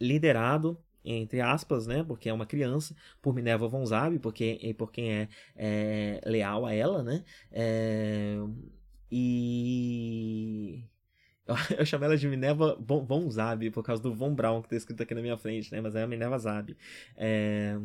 [0.00, 5.12] liderado entre aspas, né, porque é uma criança, por Minerva Von Zab, porque por quem
[5.12, 8.36] é, é leal a ela, né, é,
[9.08, 10.82] e
[11.78, 15.02] Eu chamo ela de Minerva Von Zab, por causa do Von Braun que está escrito
[15.02, 15.80] aqui na minha frente, né?
[15.80, 16.76] Mas é a Minerva Zab.
[17.16, 17.78] É...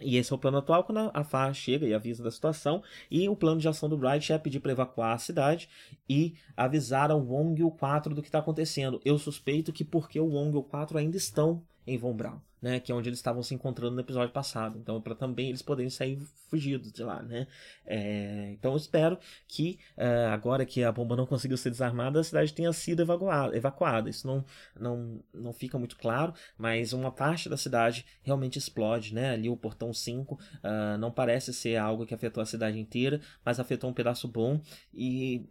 [0.00, 2.82] E esse é o plano atual quando a FA chega e avisa da situação.
[3.08, 5.68] E o plano de ação do Bright é pedir para evacuar a cidade
[6.08, 9.00] e avisar ao Wong e o 4 do que está acontecendo.
[9.04, 12.80] Eu suspeito que porque o Wong e o 4 ainda estão em Von Braun, né?
[12.80, 14.78] Que é onde eles estavam se encontrando no episódio passado.
[14.78, 16.18] Então, para também eles poderem sair
[16.48, 17.46] fugidos de lá, né?
[17.86, 19.18] É, então, eu espero
[19.48, 23.56] que é, agora que a bomba não conseguiu ser desarmada, a cidade tenha sido evacuada.
[23.56, 24.10] evacuada.
[24.10, 24.44] Isso não,
[24.78, 29.30] não, não fica muito claro, mas uma parte da cidade realmente explode, né?
[29.30, 33.20] Ali o portão 5 uh, ah, não parece ser algo que afetou a cidade inteira,
[33.44, 34.60] mas afetou um pedaço bom
[34.92, 35.48] e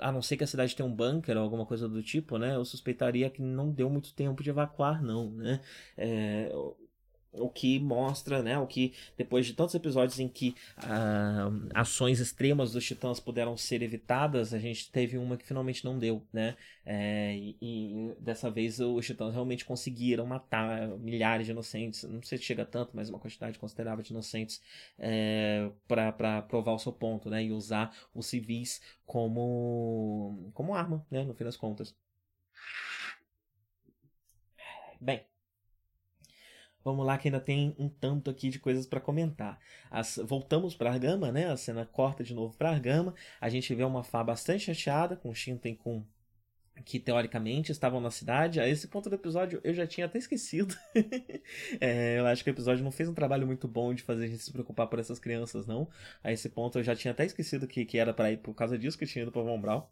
[0.00, 2.56] a não ser que a cidade tenha um bunker ou alguma coisa do tipo, né?
[2.56, 5.60] Eu suspeitaria que não deu muito tempo de evacuar, não, né?
[5.96, 6.50] É,
[7.38, 12.72] o que mostra, né, o que depois de tantos episódios em que ah, ações extremas
[12.72, 16.56] dos titãs puderam ser evitadas, a gente teve uma que finalmente não deu, né,
[16.86, 22.38] é, e, e, dessa vez os titãs realmente conseguiram matar milhares de inocentes, não sei
[22.38, 24.60] se chega tanto, mas uma quantidade considerável de inocentes
[24.98, 31.24] é, para provar o seu ponto, né, e usar os civis como como arma, né,
[31.24, 31.94] no fim das contas.
[35.00, 35.24] Bem,
[36.84, 39.58] Vamos lá que ainda tem um tanto aqui de coisas para comentar.
[39.90, 41.50] As, voltamos para Argama, né?
[41.50, 43.14] A cena corta de novo para Argama.
[43.40, 46.04] A gente vê uma Fá bastante chateada com Shinten com
[46.84, 48.60] que teoricamente estavam na cidade.
[48.60, 50.76] A esse ponto do episódio eu já tinha até esquecido.
[51.80, 54.28] é, eu acho que o episódio não fez um trabalho muito bom de fazer a
[54.28, 55.88] gente se preocupar por essas crianças, não.
[56.22, 58.76] A esse ponto eu já tinha até esquecido que, que era para ir por causa
[58.78, 59.88] disso que tinha ido para Von.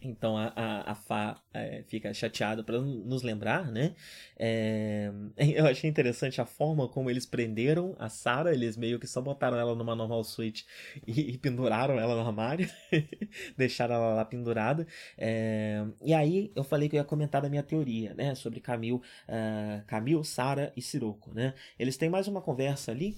[0.00, 3.94] Então a, a, a Fá é, fica chateada para nos lembrar, né?
[4.38, 8.52] É, eu achei interessante a forma como eles prenderam a Sarah.
[8.52, 10.66] Eles meio que só botaram ela numa normal suite
[11.06, 12.68] e, e penduraram ela no armário,
[13.56, 14.86] deixaram ela lá pendurada.
[15.16, 18.34] É, e aí eu falei que eu ia comentar da minha teoria, né?
[18.34, 21.54] Sobre Camille, uh, Camille, Sarah e Siroco, né?
[21.78, 23.16] Eles têm mais uma conversa ali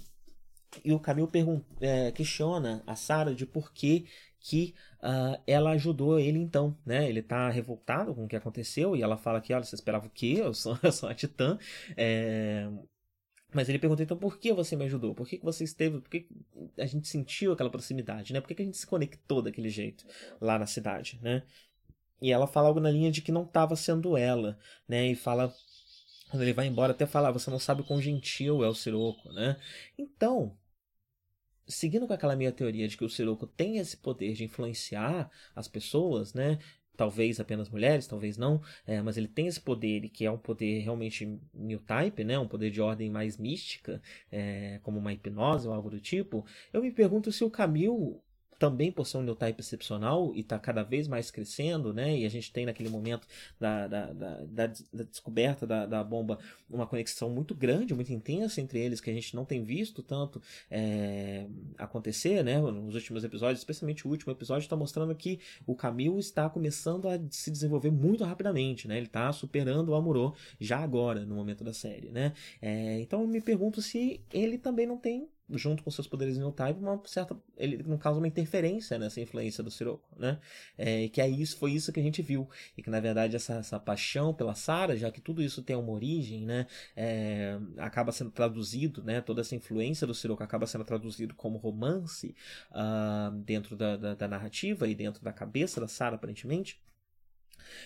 [0.85, 1.29] e o Camille
[1.81, 4.07] é, questiona a Sarah de por que
[4.41, 7.09] que uh, ela ajudou ele então, né?
[7.09, 10.11] Ele tá revoltado com o que aconteceu e ela fala que, olha, você esperava o
[10.11, 10.37] quê?
[10.39, 11.59] Eu sou, eu sou a Titã.
[11.97, 12.69] É...
[13.53, 15.15] Mas ele pergunta então por que você me ajudou?
[15.15, 16.01] Por que, você esteve?
[16.01, 16.29] Por que
[16.77, 18.41] a gente sentiu aquela proximidade, né?
[18.41, 20.05] Por que, a gente se conectou daquele jeito
[20.41, 21.43] lá na cidade, né?
[22.21, 25.07] E ela fala algo na linha de que não estava sendo ela, né?
[25.07, 25.55] E fala
[26.31, 29.33] quando ele vai embora até falar, você não sabe o quão gentil é o Siroco,
[29.33, 29.57] né?
[29.97, 30.58] Então,
[31.69, 35.69] seguindo com aquela minha teoria de que o Siroco tem esse poder de influenciar as
[35.69, 36.59] pessoas, né?
[36.97, 40.81] Talvez apenas mulheres, talvez não, é, mas ele tem esse poder, que é um poder
[40.81, 42.37] realmente new type, né?
[42.39, 44.03] Um poder de ordem mais mística,
[44.33, 46.45] é, como uma hipnose ou algo do tipo.
[46.73, 48.21] Eu me pergunto se o Camil
[48.59, 52.19] também por ser um type excepcional e está cada vez mais crescendo, né?
[52.19, 53.27] E a gente tem naquele momento
[53.59, 56.39] da, da, da, da, da descoberta da, da bomba
[56.69, 60.43] uma conexão muito grande, muito intensa entre eles, que a gente não tem visto tanto
[60.71, 61.47] é,
[61.77, 62.61] acontecer, né?
[62.61, 67.19] Nos últimos episódios, especialmente o último episódio, está mostrando que o Camil está começando a
[67.31, 68.97] se desenvolver muito rapidamente, né?
[68.97, 72.33] Ele está superando o Amuro já agora, no momento da série, né?
[72.61, 76.81] É, então eu me pergunto se ele também não tem junto com seus poderes type,
[76.81, 77.37] uma certa.
[77.57, 80.39] Ele não causa uma interferência nessa influência do Sirocco, né?
[80.77, 82.49] É, que é isso, foi isso que a gente viu.
[82.77, 85.93] E que na verdade essa, essa paixão pela Sarah, já que tudo isso tem uma
[85.93, 86.67] origem, né?
[86.97, 89.21] É, acaba sendo traduzido, né?
[89.21, 92.35] Toda essa influência do Sirocco acaba sendo traduzido como romance
[92.73, 96.81] uh, dentro da, da, da narrativa e dentro da cabeça da Sarah, aparentemente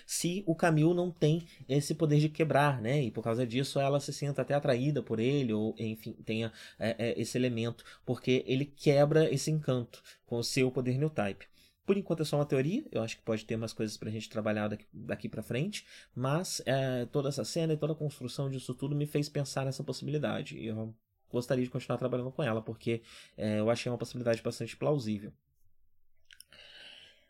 [0.06, 3.02] se o Camil não tem esse poder de quebrar, né?
[3.02, 6.96] E por causa disso ela se sinta até atraída por ele, ou enfim, tenha é,
[6.98, 11.46] é, esse elemento, porque ele quebra esse encanto com o seu poder new type.
[11.84, 14.28] Por enquanto é só uma teoria, eu acho que pode ter mais coisas pra gente
[14.30, 18.72] trabalhar daqui, daqui para frente, mas é, toda essa cena e toda a construção disso
[18.74, 20.56] tudo me fez pensar nessa possibilidade.
[20.56, 20.94] E eu
[21.28, 23.02] gostaria de continuar trabalhando com ela, porque
[23.36, 25.32] é, eu achei uma possibilidade bastante plausível.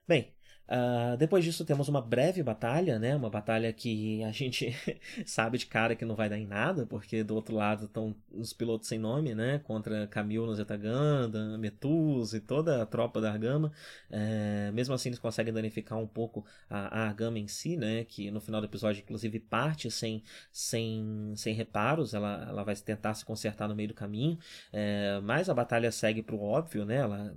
[0.06, 0.34] Bem,
[0.68, 3.14] Uh, depois disso temos uma breve batalha, né?
[3.14, 4.74] Uma batalha que a gente
[5.26, 8.52] sabe de cara que não vai dar em nada, porque do outro lado estão os
[8.52, 9.58] pilotos sem nome, né?
[9.64, 13.72] Contra Camil no Zetaganda, Metus e toda a tropa da Argama.
[14.10, 18.04] É, mesmo assim eles conseguem danificar um pouco a, a Argama em si, né?
[18.04, 23.14] Que no final do episódio inclusive parte sem, sem, sem reparos, ela, ela vai tentar
[23.14, 24.38] se consertar no meio do caminho.
[24.72, 26.96] É, mas a batalha segue pro óbvio, né?
[26.96, 27.34] Ela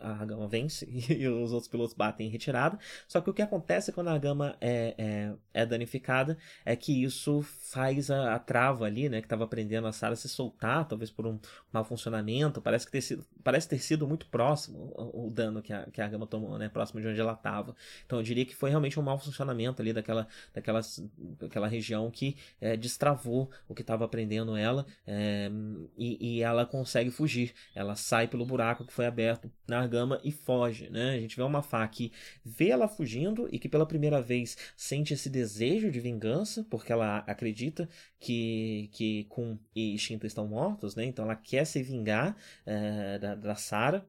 [0.00, 2.78] a Gama vence e os outros pilotos batem em retirada.
[3.06, 7.42] Só que o que acontece quando a Gama é, é, é danificada é que isso
[7.42, 11.26] faz a, a trava ali, né, que estava prendendo a Sarah se soltar, talvez por
[11.26, 11.38] um
[11.72, 12.60] mau funcionamento.
[12.60, 16.00] Parece, que ter sido, parece ter sido muito próximo o, o dano que a, que
[16.00, 17.74] a Gama tomou, né, próximo de onde ela estava.
[18.06, 20.80] Então eu diria que foi realmente um mau funcionamento ali daquela, daquela,
[21.38, 25.50] daquela região que é, destravou o que estava prendendo ela é,
[25.96, 27.52] e, e ela consegue fugir.
[27.74, 31.10] Ela sai pelo buraco que foi aberto na Argama e foge, né?
[31.10, 32.10] A gente vê uma Fá que
[32.44, 37.18] vê ela fugindo e que pela primeira vez sente esse desejo de vingança, porque ela
[37.18, 37.88] acredita
[38.18, 41.04] que, que Kun e Shinta estão mortos, né?
[41.04, 44.06] Então ela quer se vingar é, da, da Sara.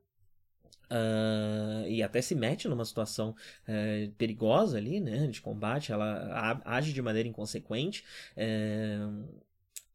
[0.91, 3.35] Uh, e até se mete numa situação
[3.67, 8.03] uh, perigosa ali, né, de combate, ela age de maneira inconsequente,
[8.35, 9.23] uh,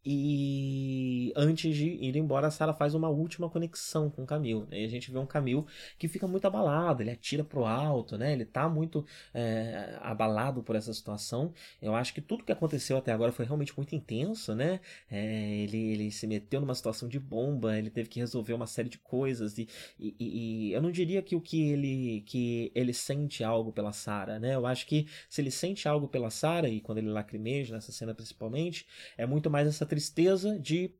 [0.04, 4.66] e antes de ir embora, a Sarah faz uma última conexão com o Camil.
[4.70, 4.82] Né?
[4.82, 5.66] E a gente vê um Camil
[5.98, 8.32] que fica muito abalado, ele atira pro alto, né?
[8.32, 11.52] Ele tá muito é, abalado por essa situação.
[11.80, 14.80] Eu acho que tudo que aconteceu até agora foi realmente muito intenso, né?
[15.10, 18.88] É, ele, ele se meteu numa situação de bomba, ele teve que resolver uma série
[18.88, 19.56] de coisas.
[19.58, 23.92] E, e, e eu não diria que o que ele, que ele sente algo pela
[23.92, 24.54] Sarah, né?
[24.54, 28.14] Eu acho que se ele sente algo pela Sarah, e quando ele lacrimeja nessa cena
[28.14, 28.86] principalmente,
[29.16, 30.92] é muito mais essa tristeza de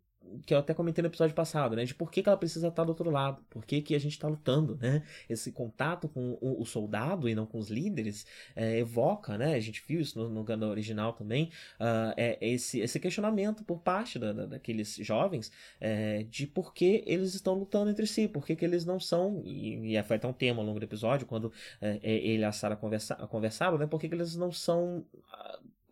[0.47, 1.85] que eu até comentei no episódio passado, né?
[1.85, 4.13] De por que, que ela precisa estar do outro lado, por que, que a gente
[4.13, 5.03] está lutando, né?
[5.29, 8.27] Esse contato com o, o soldado e não com os líderes
[8.57, 9.55] é, evoca, né?
[9.55, 14.19] A gente viu isso no, Gundam original também, uh, é esse, esse questionamento por parte
[14.19, 18.57] da, da, daqueles jovens é, de por que eles estão lutando entre si, por que,
[18.57, 21.53] que eles não são, e, e foi até um tema ao longo do episódio, quando
[21.81, 23.87] é, ele e a Sarah conversa, conversaram, né?
[23.87, 25.07] Por que, que eles não são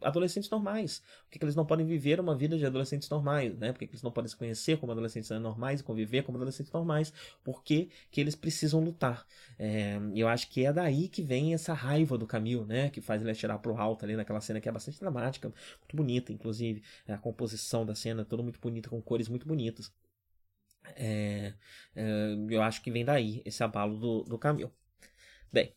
[0.04, 1.02] adolescentes normais.
[1.24, 3.72] Por que, que, eles não podem viver uma vida de adolescentes normais, né?
[3.72, 6.72] Por que, que eles não podem se conhecer como adolescentes normais e conviver como adolescentes
[6.72, 7.12] normais?
[7.42, 9.26] Por que, que eles precisam lutar?
[9.58, 12.90] É, eu acho que é daí que vem essa raiva do Camil, né?
[12.90, 16.32] Que faz ele atirar pro alto ali naquela cena que é bastante dramática, muito bonita,
[16.32, 16.82] inclusive.
[17.08, 19.92] A composição da cena toda muito bonita, com cores muito bonitas.
[20.96, 21.54] É,
[21.94, 24.70] é, eu acho que vem daí esse abalo do, do Camil.
[25.52, 25.74] Bem,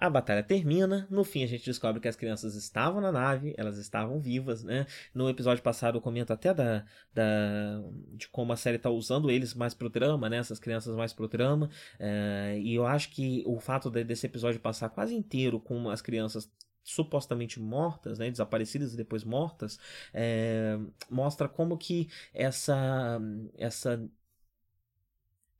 [0.00, 3.76] a batalha termina, no fim a gente descobre que as crianças estavam na nave, elas
[3.76, 4.86] estavam vivas, né?
[5.14, 7.82] No episódio passado eu comento até da, da
[8.14, 10.38] de como a série está usando eles mais pro drama, né?
[10.38, 11.68] Essas crianças mais pro drama.
[11.98, 16.00] É, e eu acho que o fato de, desse episódio passar quase inteiro com as
[16.00, 16.50] crianças
[16.82, 19.78] supostamente mortas, né, desaparecidas e depois mortas,
[20.14, 20.78] é,
[21.10, 23.20] mostra como que essa
[23.58, 24.02] essa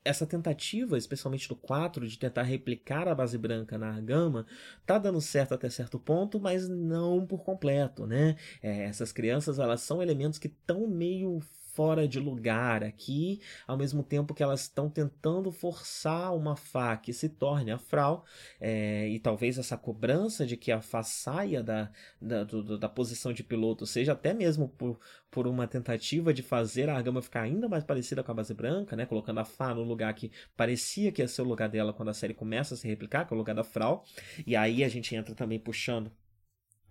[0.04, 4.46] essa tentativa, especialmente do 4, de tentar replicar a base branca na Argama,
[4.86, 8.36] tá dando certo até certo ponto, mas não por completo, né?
[8.62, 11.40] É, essas crianças, elas são elementos que estão meio
[11.80, 17.10] fora de lugar aqui, ao mesmo tempo que elas estão tentando forçar uma Fá que
[17.10, 18.26] se torne a Frau,
[18.60, 23.32] é, e talvez essa cobrança de que a Fá saia da, da, do, da posição
[23.32, 25.00] de piloto seja até mesmo por,
[25.30, 28.94] por uma tentativa de fazer a Argama ficar ainda mais parecida com a base branca,
[28.94, 32.10] né, colocando a Fá no lugar que parecia que ia ser o lugar dela quando
[32.10, 34.04] a série começa a se replicar, que é o lugar da Frau,
[34.46, 36.12] e aí a gente entra também puxando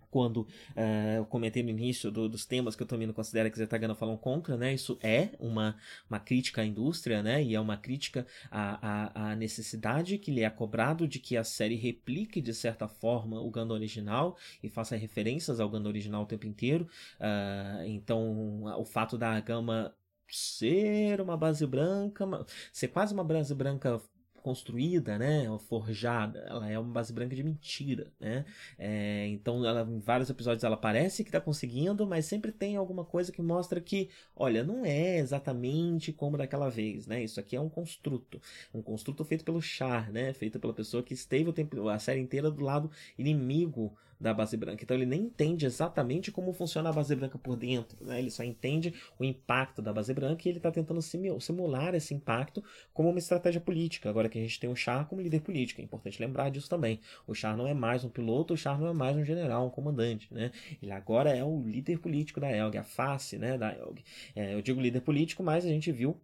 [0.09, 3.57] quando uh, eu comentei no início do, dos temas que eu também não considero que
[3.57, 4.73] Zetagana falam contra, né?
[4.73, 5.75] Isso é uma,
[6.09, 7.43] uma crítica à indústria, né?
[7.43, 11.43] E é uma crítica à, à, à, necessidade que lhe é cobrado de que a
[11.43, 16.27] série replique de certa forma o Gundam original e faça referências ao Gundam original o
[16.27, 16.87] tempo inteiro.
[17.19, 19.93] Uh, então, o fato da Gama
[20.31, 22.25] ser uma base branca,
[22.71, 23.99] ser quase uma base branca
[24.39, 28.45] construída, né, forjada, ela é uma base branca de mentira, né?
[28.77, 33.05] É, então, ela, em vários episódios ela parece que está conseguindo, mas sempre tem alguma
[33.05, 37.23] coisa que mostra que, olha, não é exatamente como daquela vez, né?
[37.23, 38.41] Isso aqui é um construto,
[38.73, 40.33] um construto feito pelo Char, né?
[40.33, 44.57] Feito pela pessoa que esteve o tempo, a série inteira do lado inimigo da base
[44.57, 44.83] branca.
[44.83, 48.19] Então ele nem entende exatamente como funciona a base branca por dentro, né?
[48.19, 52.63] Ele só entende o impacto da base branca e ele está tentando simular esse impacto
[52.93, 54.09] como uma estratégia política.
[54.09, 56.99] Agora que a gente tem o Char como líder político, é importante lembrar disso também.
[57.25, 59.69] O Char não é mais um piloto, o Char não é mais um general, um
[59.69, 60.51] comandante, né?
[60.81, 64.03] Ele agora é o líder político da Elg, a face, né, da Elg.
[64.35, 66.19] É, eu digo líder político, mas a gente viu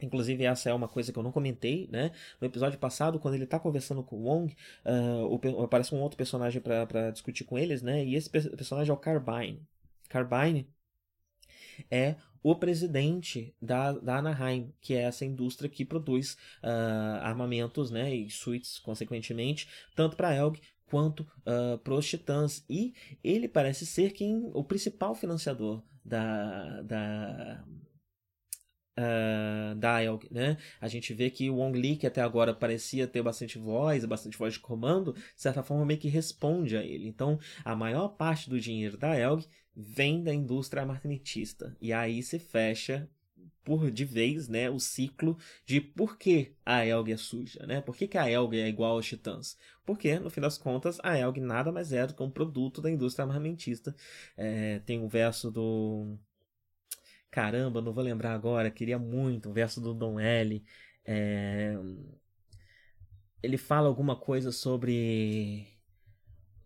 [0.00, 2.12] Inclusive, essa é uma coisa que eu não comentei, né?
[2.40, 6.60] No episódio passado, quando ele tá conversando com o Wong, uh, aparece um outro personagem
[6.60, 8.04] para discutir com eles, né?
[8.04, 9.62] E esse personagem é o Carbine.
[10.08, 10.68] Carbine
[11.90, 18.14] é o presidente da, da Anaheim, que é essa indústria que produz uh, armamentos né,
[18.14, 22.64] e suítes, consequentemente, tanto para Elg quanto uh, para os Titãs.
[22.68, 27.64] E ele parece ser quem o principal financiador da, da
[28.98, 30.56] uh, Dial, né?
[30.80, 34.36] A gente vê que o Wong Li, que até agora parecia ter bastante voz, bastante
[34.36, 37.06] voz de comando, de certa forma meio que responde a ele.
[37.06, 41.76] Então, a maior parte do dinheiro da Elg vem da indústria armamentista.
[41.80, 43.08] E aí se fecha
[43.62, 45.36] por de vez, né, o ciclo
[45.66, 47.82] de por que a Elg é suja, né?
[47.82, 49.58] Por que, que a Elg é igual aos Titãs?
[49.84, 52.90] Porque, no fim das contas, a Elg nada mais é do que um produto da
[52.90, 53.94] indústria armamentista.
[54.38, 56.18] É, tem um verso do
[57.30, 60.64] Caramba, não vou lembrar agora, queria muito, o verso do Dom L.
[61.04, 61.74] É...
[63.42, 65.66] ele fala alguma coisa sobre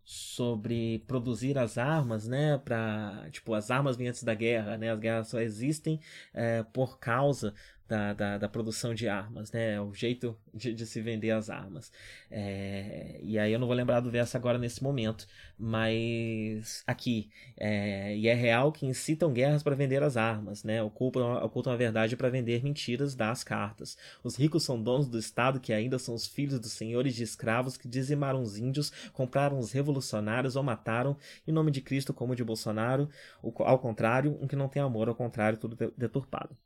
[0.04, 4.98] sobre produzir as armas, né, para tipo as armas vêm antes da guerra, né, as
[4.98, 6.00] guerras só existem
[6.34, 7.54] é, por causa
[7.92, 9.78] da, da, da, produção de armas, né?
[9.78, 11.92] O jeito de, de se vender as armas.
[12.30, 15.26] É, e aí eu não vou lembrar do verso agora nesse momento,
[15.58, 17.30] mas aqui.
[17.54, 20.82] É, e é real que incitam guerras para vender as armas, né?
[20.82, 23.98] Ocultam, ocultam a verdade para vender mentiras das cartas.
[24.24, 27.76] Os ricos são donos do Estado que ainda são os filhos dos senhores de escravos
[27.76, 31.14] que dizimaram os índios, compraram os revolucionários ou mataram,
[31.46, 33.10] em nome de Cristo como de Bolsonaro,
[33.42, 36.56] ao contrário, um que não tem amor, ao contrário, tudo deturpado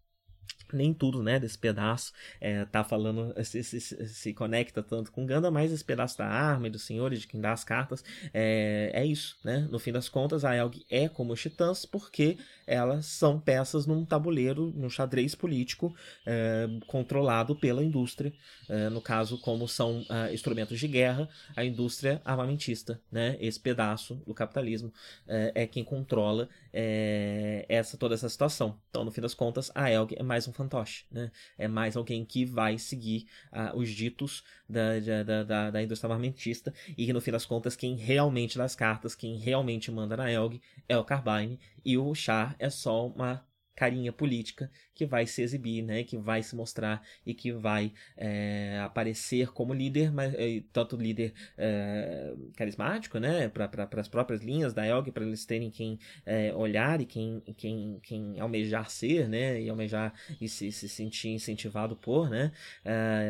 [0.72, 5.50] nem tudo, né, desse pedaço é, tá falando, se, se, se, conecta tanto com Ganda,
[5.50, 8.90] mas esse pedaço da arma e do senhor e de quem dá as cartas, é,
[8.92, 13.06] é isso, né, no fim das contas a Elg é como os titãs porque elas
[13.06, 15.94] são peças num tabuleiro, num xadrez político
[16.24, 18.32] é, controlado pela indústria,
[18.68, 24.16] é, no caso como são uh, instrumentos de guerra, a indústria armamentista, né, esse pedaço
[24.26, 24.92] do capitalismo
[25.26, 30.14] é quem controla é, essa toda essa situação, então no fim das contas a Elg
[30.14, 31.32] é mais um fantoche, né?
[31.56, 36.74] É mais alguém que vai seguir uh, os ditos da, da, da, da, indústria armamentista
[36.90, 40.30] e que no fim das contas quem realmente dá as cartas, quem realmente manda na
[40.30, 43.42] Elg é o Carbine e o Char é só uma
[43.76, 48.80] carinha política que vai se exibir, né, que vai se mostrar e que vai é,
[48.82, 54.86] aparecer como líder, mas é, tanto líder é, carismático, né, para as próprias linhas da
[54.86, 59.68] Elg, para eles terem quem é, olhar e quem, quem, quem almejar ser, né, e
[59.68, 62.50] almejar e se, se sentir incentivado por, né,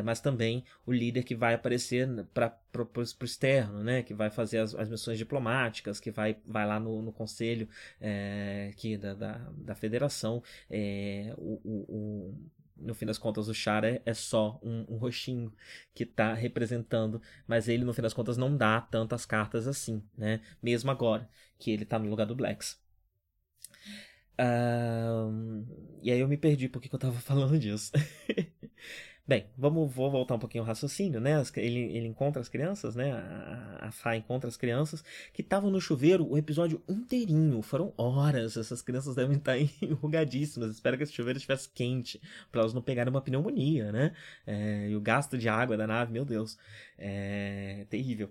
[0.05, 4.03] mas também o líder que vai aparecer para para o externo, né?
[4.03, 7.67] Que vai fazer as, as, missões diplomáticas, que vai, vai lá no, no conselho
[7.99, 10.43] é, que, da, da, da federação.
[10.69, 14.97] É, o, o, o, no fim das contas, o Char é, é só um, um
[14.97, 15.51] roxinho
[15.93, 20.41] que está representando, mas ele, no fim das contas, não dá tantas cartas assim, né?
[20.61, 22.79] Mesmo agora que ele está no lugar do Blacks.
[26.01, 27.91] E aí eu me perdi porque que eu estava falando disso.
[29.27, 31.43] Bem, vamos vou voltar um pouquinho ao raciocínio, né?
[31.57, 33.11] Ele, ele encontra as crianças, né?
[33.11, 35.03] A, a Fá encontra as crianças
[35.33, 37.61] que estavam no chuveiro o episódio inteirinho.
[37.61, 38.55] Foram horas.
[38.55, 40.71] Essas crianças devem estar enrugadíssimas.
[40.71, 44.13] Espero que esse chuveiro estivesse quente para elas não pegarem uma pneumonia, né?
[44.45, 46.57] É, e o gasto de água da nave, meu Deus,
[46.97, 48.29] é terrível.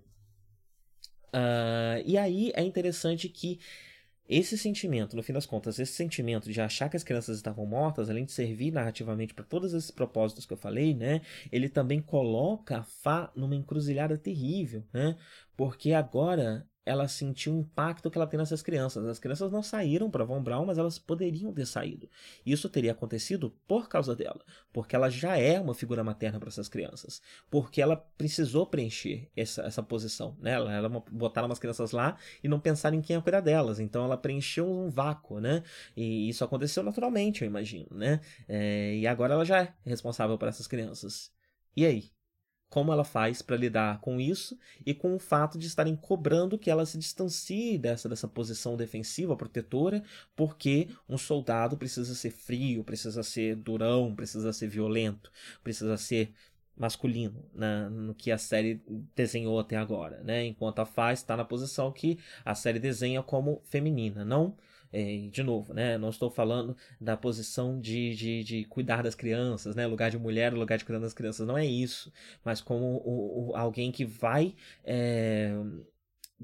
[1.27, 3.61] Uh, e aí é interessante que
[4.29, 8.11] esse sentimento, no fim das contas, esse sentimento de achar que as crianças estavam mortas,
[8.11, 11.21] além de servir narrativamente para todos esses propósitos que eu falei, né,
[11.53, 15.17] ele também coloca a Fá numa encruzilhada terrível, né?
[15.57, 19.05] Porque agora ela sentiu o impacto que ela tem nessas crianças.
[19.05, 22.09] As crianças não saíram para Von Braun, mas elas poderiam ter saído.
[22.47, 24.41] Isso teria acontecido por causa dela,
[24.73, 27.21] porque ela já é uma figura materna para essas crianças,
[27.51, 30.37] porque ela precisou preencher essa, essa posição.
[30.39, 30.53] Né?
[30.53, 34.05] Ela, ela botaram umas crianças lá e não pensaram em quem ia cuidar delas, então
[34.05, 35.65] ela preencheu um vácuo, né?
[35.97, 38.21] E isso aconteceu naturalmente, eu imagino, né?
[38.47, 41.33] É, e agora ela já é responsável por essas crianças.
[41.77, 42.16] E aí?
[42.69, 46.71] Como ela faz para lidar com isso e com o fato de estarem cobrando que
[46.71, 50.03] ela se distancie dessa, dessa posição defensiva, protetora,
[50.35, 55.31] porque um soldado precisa ser frio, precisa ser durão, precisa ser violento,
[55.63, 56.33] precisa ser
[56.77, 58.83] masculino né, no que a série
[59.15, 60.45] desenhou até agora, né?
[60.45, 64.55] Enquanto a Faz está na posição que a série desenha como feminina, não
[64.97, 65.99] é, de novo, né?
[65.99, 69.87] Não estou falando da posição de, de, de, cuidar das crianças, né?
[69.87, 71.47] Lugar de mulher, lugar de cuidar das crianças.
[71.47, 72.11] Não é isso.
[72.43, 74.55] Mas como o, o alguém que vai.
[74.83, 75.55] É,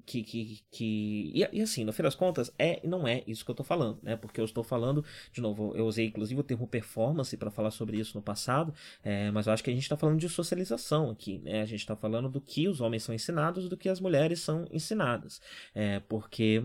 [0.07, 1.32] que, que, que...
[1.34, 3.64] E, e, assim, no fim das contas, é e não é isso que eu estou
[3.64, 4.16] falando, né?
[4.16, 7.98] Porque eu estou falando, de novo, eu usei inclusive o termo performance para falar sobre
[7.98, 11.38] isso no passado, é, mas eu acho que a gente está falando de socialização aqui,
[11.38, 11.62] né?
[11.62, 14.66] A gente está falando do que os homens são ensinados do que as mulheres são
[14.70, 15.40] ensinadas,
[15.74, 16.64] é, porque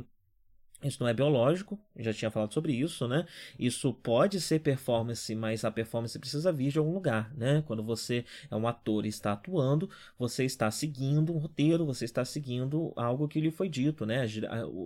[0.84, 3.26] isso não é biológico, já tinha falado sobre isso, né?
[3.58, 7.64] Isso pode ser performance, mas a performance precisa vir de algum lugar, né?
[7.66, 12.24] Quando você é um ator e está atuando, você está seguindo um roteiro, você está
[12.24, 14.22] seguindo algo que lhe foi dito, né?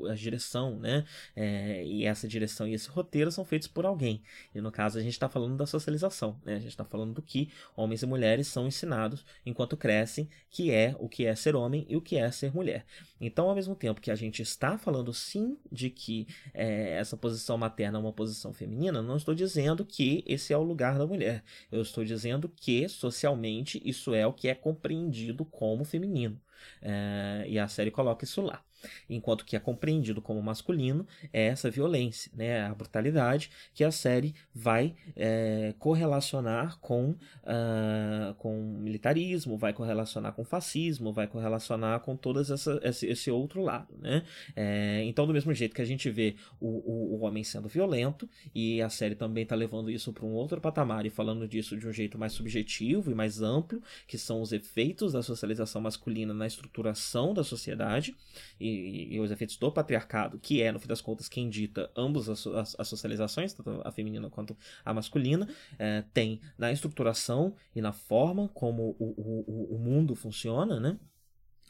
[0.10, 1.04] A, direção, né?
[1.36, 4.22] É, e essa direção e esse roteiro são feitos por alguém.
[4.56, 6.56] E no caso a gente está falando da socialização, né?
[6.56, 10.96] A gente está falando do que homens e mulheres são ensinados enquanto crescem, que é
[11.00, 12.86] o que é ser homem e o que é ser mulher.
[13.20, 17.58] Então, ao mesmo tempo que a gente está falando sim de que é, essa posição
[17.58, 21.44] materna é uma posição feminina, não estou dizendo que esse é o lugar da mulher.
[21.72, 26.40] Eu estou dizendo que, socialmente, isso é o que é compreendido como feminino.
[26.82, 28.64] É, e a série coloca isso lá.
[29.07, 34.34] Enquanto que é compreendido como masculino é essa violência, né, a brutalidade que a série
[34.55, 42.41] vai é, correlacionar com, uh, com autoritarismo, vai correlacionar com fascismo, vai correlacionar com todo
[42.41, 44.24] esse outro lado, né?
[44.55, 48.30] É, então, do mesmo jeito que a gente vê o, o, o homem sendo violento,
[48.53, 51.88] e a série também está levando isso para um outro patamar e falando disso de
[51.88, 56.45] um jeito mais subjetivo e mais amplo, que são os efeitos da socialização masculina na
[56.52, 58.16] estruturação da sociedade
[58.60, 62.30] e, e os efeitos do patriarcado, que é, no fim das contas, quem dita ambas
[62.30, 65.47] as, as, as socializações, tanto a feminina quanto a masculina,
[65.80, 70.97] é, tem na estruturação e na forma como o, o, o mundo funciona, né?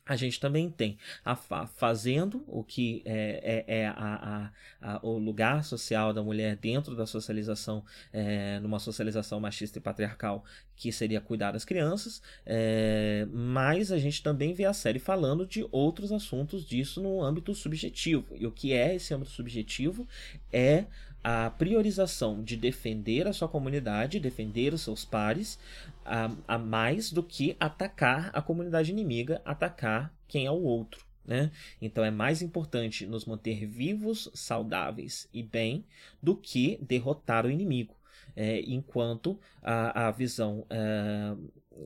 [0.06, 5.00] A gente também tem a Fá fazendo o que é, é, é a, a, a,
[5.06, 10.44] o lugar social da mulher dentro da socialização, é, numa socialização machista e patriarcal,
[10.76, 15.68] que seria cuidar das crianças, é, mas a gente também vê a série falando de
[15.72, 18.36] outros assuntos disso no âmbito subjetivo.
[18.36, 20.08] E o que é esse âmbito subjetivo?
[20.52, 20.86] É
[21.24, 25.60] a priorização de defender a sua comunidade, defender os seus pares,
[26.06, 31.06] a, a mais do que atacar a comunidade inimiga, atacar quem é o outro.
[31.26, 31.52] Né?
[31.82, 35.86] Então é mais importante nos manter vivos, saudáveis e bem
[36.22, 37.96] do que derrotar o inimigo.
[38.36, 41.36] É, enquanto a, a visão é,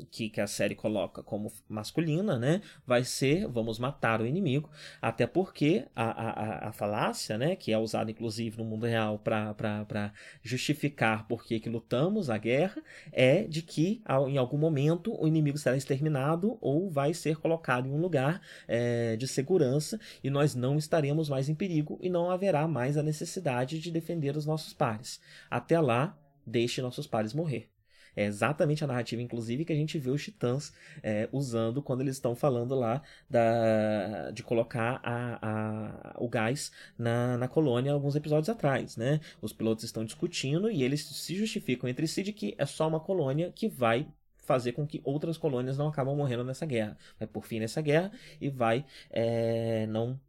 [0.09, 4.69] que, que a série coloca como masculina, né, vai ser vamos matar o inimigo,
[5.01, 10.13] até porque a, a, a falácia, né, que é usada inclusive no mundo real para
[10.41, 12.81] justificar por que, lutamos a guerra,
[13.11, 17.91] é de que em algum momento o inimigo será exterminado ou vai ser colocado em
[17.91, 22.67] um lugar é, de segurança e nós não estaremos mais em perigo e não haverá
[22.67, 25.19] mais a necessidade de defender os nossos pares.
[25.49, 27.74] Até lá, deixe nossos pares morrer.
[28.15, 32.15] É exatamente a narrativa, inclusive, que a gente vê os titãs é, usando quando eles
[32.15, 38.49] estão falando lá da, de colocar a, a, o gás na, na colônia alguns episódios
[38.49, 38.97] atrás.
[38.97, 39.19] Né?
[39.41, 42.99] Os pilotos estão discutindo e eles se justificam entre si de que é só uma
[42.99, 44.07] colônia que vai
[44.45, 46.97] fazer com que outras colônias não acabam morrendo nessa guerra.
[47.19, 50.19] Vai por fim nessa guerra e vai é, não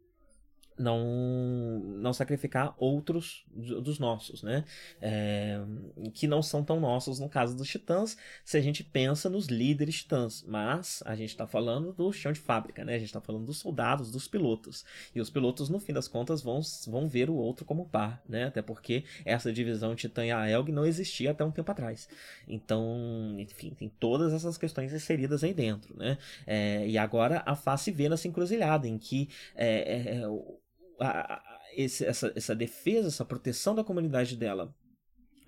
[0.77, 4.63] não não sacrificar outros dos nossos, né?
[5.01, 5.59] É,
[6.13, 9.95] que não são tão nossos no caso dos titãs, se a gente pensa nos líderes
[9.97, 12.95] titãs, mas a gente está falando do chão de fábrica, né?
[12.95, 16.41] A gente está falando dos soldados, dos pilotos, e os pilotos no fim das contas
[16.41, 18.45] vão, vão ver o outro como par, né?
[18.45, 22.07] Até porque essa divisão titã e a Elg não existia até um tempo atrás.
[22.47, 26.17] Então, enfim, tem todas essas questões inseridas aí dentro, né?
[26.45, 30.21] É, e agora a face vê nessa encruzilhada em que é,
[30.99, 31.41] a,
[31.75, 34.73] esse, essa, essa defesa, essa proteção da comunidade dela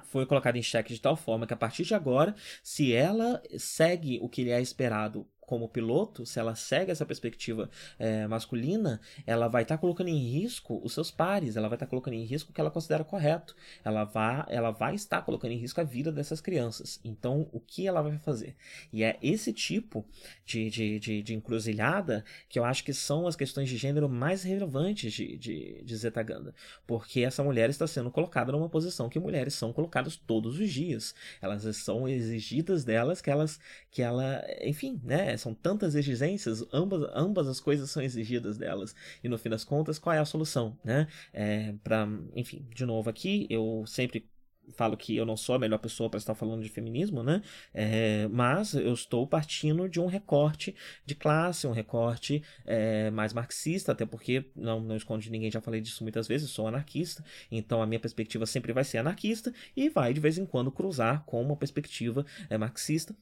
[0.03, 4.19] foi colocada em xeque de tal forma que a partir de agora, se ela segue
[4.21, 9.47] o que lhe é esperado como piloto, se ela segue essa perspectiva é, masculina, ela
[9.47, 12.23] vai estar tá colocando em risco os seus pares, ela vai estar tá colocando em
[12.23, 15.83] risco o que ela considera correto, ela vai, ela vai estar colocando em risco a
[15.83, 16.99] vida dessas crianças.
[17.03, 18.55] Então, o que ela vai fazer?
[18.93, 20.05] E é esse tipo
[20.45, 24.43] de, de, de, de encruzilhada que eu acho que são as questões de gênero mais
[24.43, 26.53] relevantes de, de, de Zetaganda,
[26.85, 31.15] porque essa mulher está sendo colocada numa posição que mulheres são colocadas todos os dias.
[31.41, 35.38] Elas são exigidas delas que elas, que ela, enfim, né?
[35.41, 38.95] São tantas exigências, ambas, ambas as coisas são exigidas delas.
[39.23, 41.07] E no fim das contas, qual é a solução, né?
[41.33, 44.29] É, para, enfim, de novo aqui, eu sempre
[44.71, 47.41] falo que eu não sou a melhor pessoa para estar falando de feminismo, né?
[47.73, 50.75] É, mas eu estou partindo de um recorte
[51.05, 55.61] de classe, um recorte é, mais marxista, até porque não, não escondo de ninguém, já
[55.61, 59.89] falei disso muitas vezes, sou anarquista, então a minha perspectiva sempre vai ser anarquista e
[59.89, 63.15] vai de vez em quando cruzar com uma perspectiva é, marxista,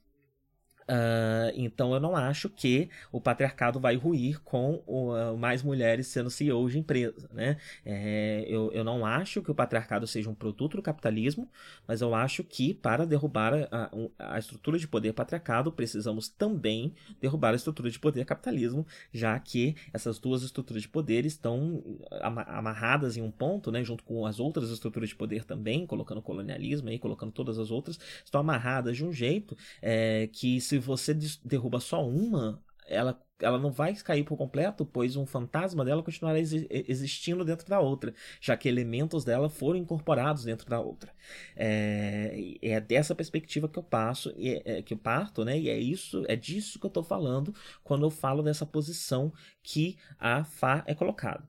[0.90, 6.08] Uh, então eu não acho que o patriarcado vai ruir com o, uh, mais mulheres
[6.08, 7.30] sendo CEOs de empresa.
[7.34, 7.58] Né?
[7.86, 11.50] É, eu, eu não acho que o patriarcado seja um produto do capitalismo,
[11.86, 16.94] mas eu acho que para derrubar a, a, a estrutura de poder patriarcado, precisamos também
[17.20, 21.84] derrubar a estrutura de poder capitalismo, já que essas duas estruturas de poder estão
[22.48, 26.88] amarradas em um ponto, né, junto com as outras estruturas de poder também, colocando colonialismo
[26.88, 31.14] aí, colocando todas as outras, estão amarradas de um jeito é, que se se você
[31.44, 36.40] derruba só uma, ela, ela não vai cair por completo, pois um fantasma dela continuará
[36.40, 41.12] existindo dentro da outra, já que elementos dela foram incorporados dentro da outra.
[41.56, 45.60] É, é dessa perspectiva que eu passo, é, é, que eu parto, né?
[45.60, 47.54] E é isso, é disso que eu estou falando
[47.84, 51.48] quando eu falo dessa posição que a Fá é colocada.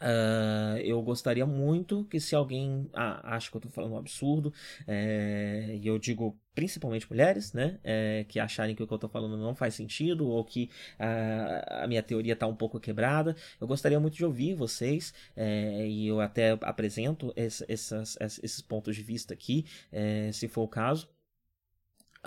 [0.00, 4.52] Uh, eu gostaria muito que se alguém ah, acha que eu estou falando um absurdo,
[4.86, 9.10] é, e eu digo principalmente mulheres, né, é, que acharem que o que eu estou
[9.10, 13.66] falando não faz sentido ou que a, a minha teoria está um pouco quebrada, eu
[13.66, 19.02] gostaria muito de ouvir vocês é, e eu até apresento esse, essas, esses pontos de
[19.02, 19.64] vista aqui,
[20.32, 21.08] se for o caso.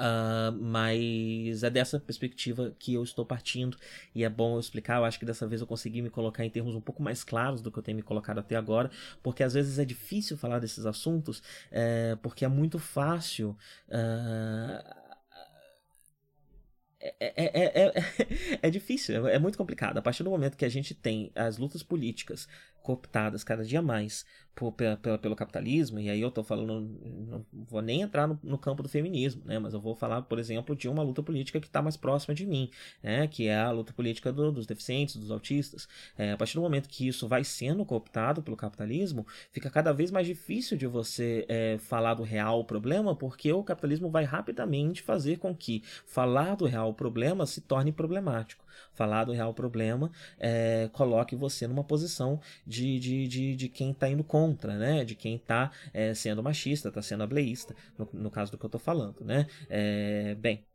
[0.01, 3.77] Uh, mas é dessa perspectiva que eu estou partindo
[4.15, 4.97] e é bom eu explicar.
[4.97, 7.61] Eu acho que dessa vez eu consegui me colocar em termos um pouco mais claros
[7.61, 8.89] do que eu tenho me colocado até agora,
[9.21, 13.55] porque às vezes é difícil falar desses assuntos, é, porque é muito fácil.
[13.87, 15.01] Uh,
[16.99, 17.93] é, é, é,
[18.67, 19.97] é, difícil, é muito complicado.
[19.97, 22.47] A partir do momento que a gente tem as lutas políticas
[22.81, 27.45] cooptadas cada dia mais por, pela, pela, pelo capitalismo, e aí eu estou falando, não
[27.51, 30.75] vou nem entrar no, no, campo do feminismo, né, mas eu vou falar, por exemplo,
[30.75, 32.69] de uma luta política que está mais próxima de mim,
[33.01, 35.87] né, que é a luta política do, dos deficientes, dos autistas.
[36.17, 40.11] É, a partir do momento que isso vai sendo cooptado pelo capitalismo, fica cada vez
[40.11, 45.37] mais difícil de você é, falar do real problema, porque o capitalismo vai rapidamente fazer
[45.37, 51.35] com que falar do real problema se torne problemático falar do real problema, é, coloque
[51.35, 55.03] você numa posição de, de, de, de quem está indo contra, né?
[55.03, 58.67] De quem está é, sendo machista, está sendo ableísta, no, no caso do que eu
[58.67, 59.47] estou falando, né?
[59.69, 60.65] É, bem,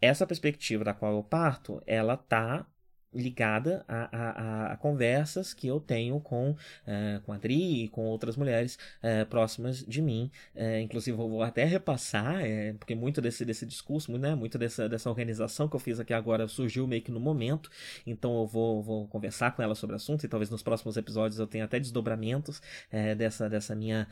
[0.00, 2.66] essa perspectiva da qual eu parto, ela está
[3.12, 6.56] ligada a, a, a, conversas que eu tenho com,
[6.86, 10.30] é, com a Adri e com outras mulheres é, próximas de mim.
[10.54, 12.40] É, inclusive, eu vou até repassar,
[12.78, 16.46] porque muito desse, desse discurso, né, muito dessa, dessa organização que eu fiz aqui agora
[16.48, 17.70] surgiu meio que no momento.
[18.06, 21.38] Então, eu vou, vou conversar com ela sobre o assunto e talvez nos próximos episódios
[21.38, 22.62] eu tenha até desdobramentos
[23.16, 24.06] dessa, dessa minha,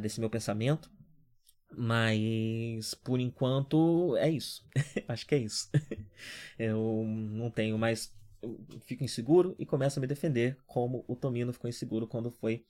[0.00, 0.90] desse meu pensamento.
[1.76, 4.64] Mas por enquanto é isso.
[5.08, 5.68] Acho que é isso.
[6.58, 8.12] eu não tenho mais
[8.80, 12.64] fico inseguro e começo a me defender, como o Tomino ficou inseguro quando foi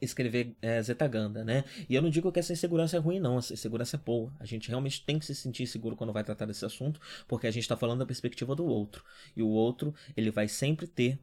[0.00, 1.64] escrever é, Zetaganda, né?
[1.88, 3.38] E eu não digo que essa insegurança é ruim, não.
[3.38, 4.34] Essa insegurança é boa.
[4.38, 7.50] A gente realmente tem que se sentir seguro quando vai tratar desse assunto, porque a
[7.50, 9.04] gente está falando da perspectiva do outro.
[9.36, 11.18] E o outro, ele vai sempre ter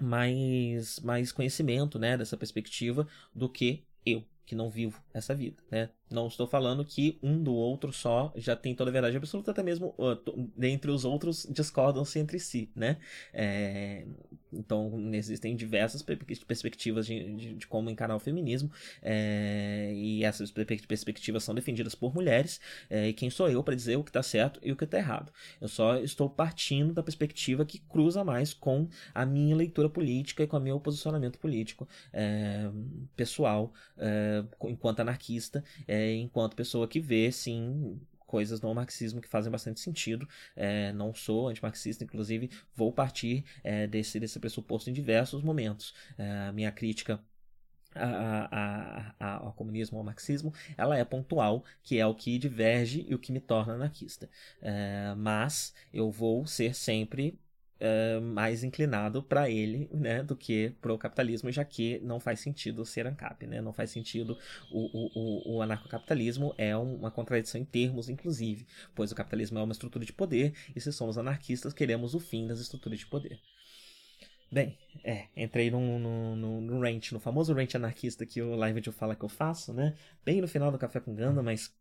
[0.00, 5.90] mais, mais conhecimento, né, dessa perspectiva do que eu, que não vivo essa vida, né?
[6.10, 9.62] Não estou falando que um do outro só já tem toda a verdade absoluta, até
[9.62, 12.98] mesmo uh, dentre os outros discordam-se entre si, né?
[13.32, 14.04] É,
[14.52, 18.70] então existem diversas perspectivas de, de, de como encarar o feminismo
[19.00, 22.60] é, e essas perspectivas são defendidas por mulheres.
[22.88, 24.98] É, e quem sou eu para dizer o que está certo e o que está
[24.98, 25.32] errado?
[25.60, 30.46] Eu só estou partindo da perspectiva que cruza mais com a minha leitura política e
[30.46, 32.68] com o meu posicionamento político é,
[33.16, 35.62] pessoal é, enquanto anarquista.
[35.86, 38.00] É, enquanto pessoa que vê, sim,
[38.30, 40.28] coisas no marxismo que fazem bastante sentido.
[40.54, 45.92] É, não sou antimarxista, inclusive vou partir é, desse, desse pressuposto em diversos momentos.
[46.16, 47.20] É, minha crítica
[47.94, 53.04] a, a, a, ao comunismo, ao marxismo, ela é pontual, que é o que diverge
[53.08, 54.30] e o que me torna anarquista.
[54.62, 57.38] É, mas eu vou ser sempre
[57.80, 62.40] uh, mais inclinado para ele, né, do que para o capitalismo, já que não faz
[62.40, 64.38] sentido ser ANCAP, né, não faz sentido
[64.70, 69.72] o, o, o anarcocapitalismo é uma contradição em termos, inclusive, pois o capitalismo é uma
[69.72, 73.40] estrutura de poder e se somos anarquistas queremos o fim das estruturas de poder.
[74.52, 79.24] Bem, é, entrei num rant, no famoso rant anarquista que o Live de fala que
[79.24, 79.96] eu faço, né?
[80.24, 81.72] Bem no final do Café com Ganda, mas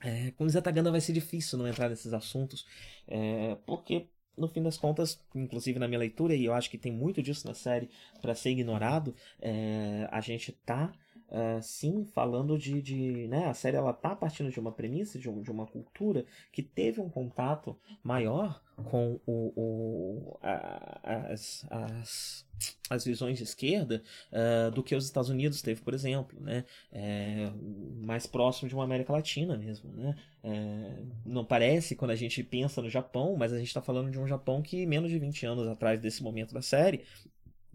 [0.00, 2.66] é, com Zeta Ganda vai ser difícil não entrar nesses assuntos,
[3.08, 6.92] é, porque no fim das contas, inclusive na minha leitura, e eu acho que tem
[6.92, 7.88] muito disso na série
[8.20, 10.92] para ser ignorado, é, a gente tá
[11.28, 15.28] uh, sim falando de, de né, a série ela tá partindo de uma premissa de,
[15.28, 22.46] um, de uma cultura que teve um contato maior com o, o a, as, as,
[22.90, 26.64] as visões de esquerda uh, do que os Estados Unidos teve, por exemplo, né?
[26.92, 27.50] É,
[27.96, 30.14] mais próximo de uma América Latina mesmo, né?
[30.44, 34.18] É, não parece quando a gente pensa no Japão, mas a gente está falando de
[34.18, 37.04] um Japão que menos de 20 anos atrás desse momento da série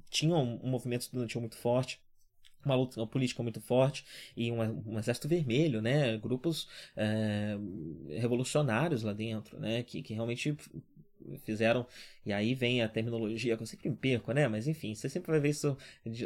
[0.10, 2.00] tinha um, um movimento estudantil muito forte
[2.66, 4.06] uma luta política muito forte
[4.36, 6.18] e um, um exército vermelho, né?
[6.18, 7.58] Grupos é,
[8.20, 9.84] revolucionários lá dentro, né?
[9.84, 10.56] Que, que realmente
[11.44, 11.86] fizeram.
[12.26, 14.48] E aí vem a terminologia que eu sempre me perco, né?
[14.48, 15.78] Mas enfim, você sempre vai ver isso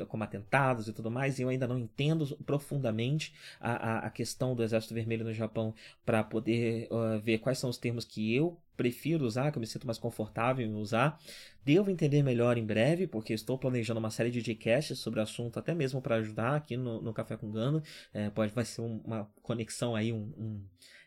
[0.08, 1.40] como atentados e tudo mais.
[1.40, 5.74] E eu ainda não entendo profundamente a, a, a questão do Exército Vermelho no Japão
[6.06, 9.68] para poder uh, ver quais são os termos que eu prefiro usar, que eu me
[9.68, 11.20] sinto mais confortável em usar.
[11.64, 15.58] Devo entender melhor em breve, porque estou planejando uma série de Gcasts sobre o assunto,
[15.58, 17.82] até mesmo para ajudar aqui no, no Café com Gano.
[18.14, 20.62] É, pode, vai ser uma conexão aí, um, um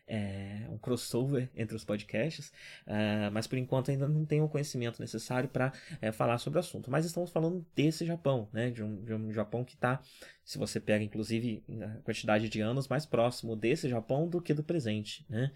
[0.08, 2.52] é, um crossover entre os podcasts,
[2.86, 6.60] é, mas por enquanto ainda não tenho o conhecimento necessário para é, falar sobre o
[6.60, 6.90] assunto.
[6.90, 10.00] Mas estamos falando desse Japão, né, de, um, de um Japão que está,
[10.44, 14.64] se você pega inclusive a quantidade de anos, mais próximo desse Japão do que do
[14.64, 15.24] presente.
[15.28, 15.52] Né?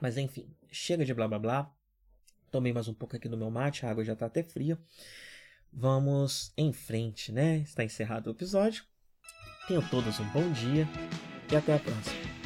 [0.00, 1.74] Mas enfim, chega de blá blá blá.
[2.50, 4.78] Tomei mais um pouco aqui do meu mate, a água já está até fria.
[5.72, 7.58] Vamos em frente, né?
[7.58, 8.84] Está encerrado o episódio.
[9.66, 10.88] Tenham todos um bom dia
[11.50, 12.37] e até a próxima.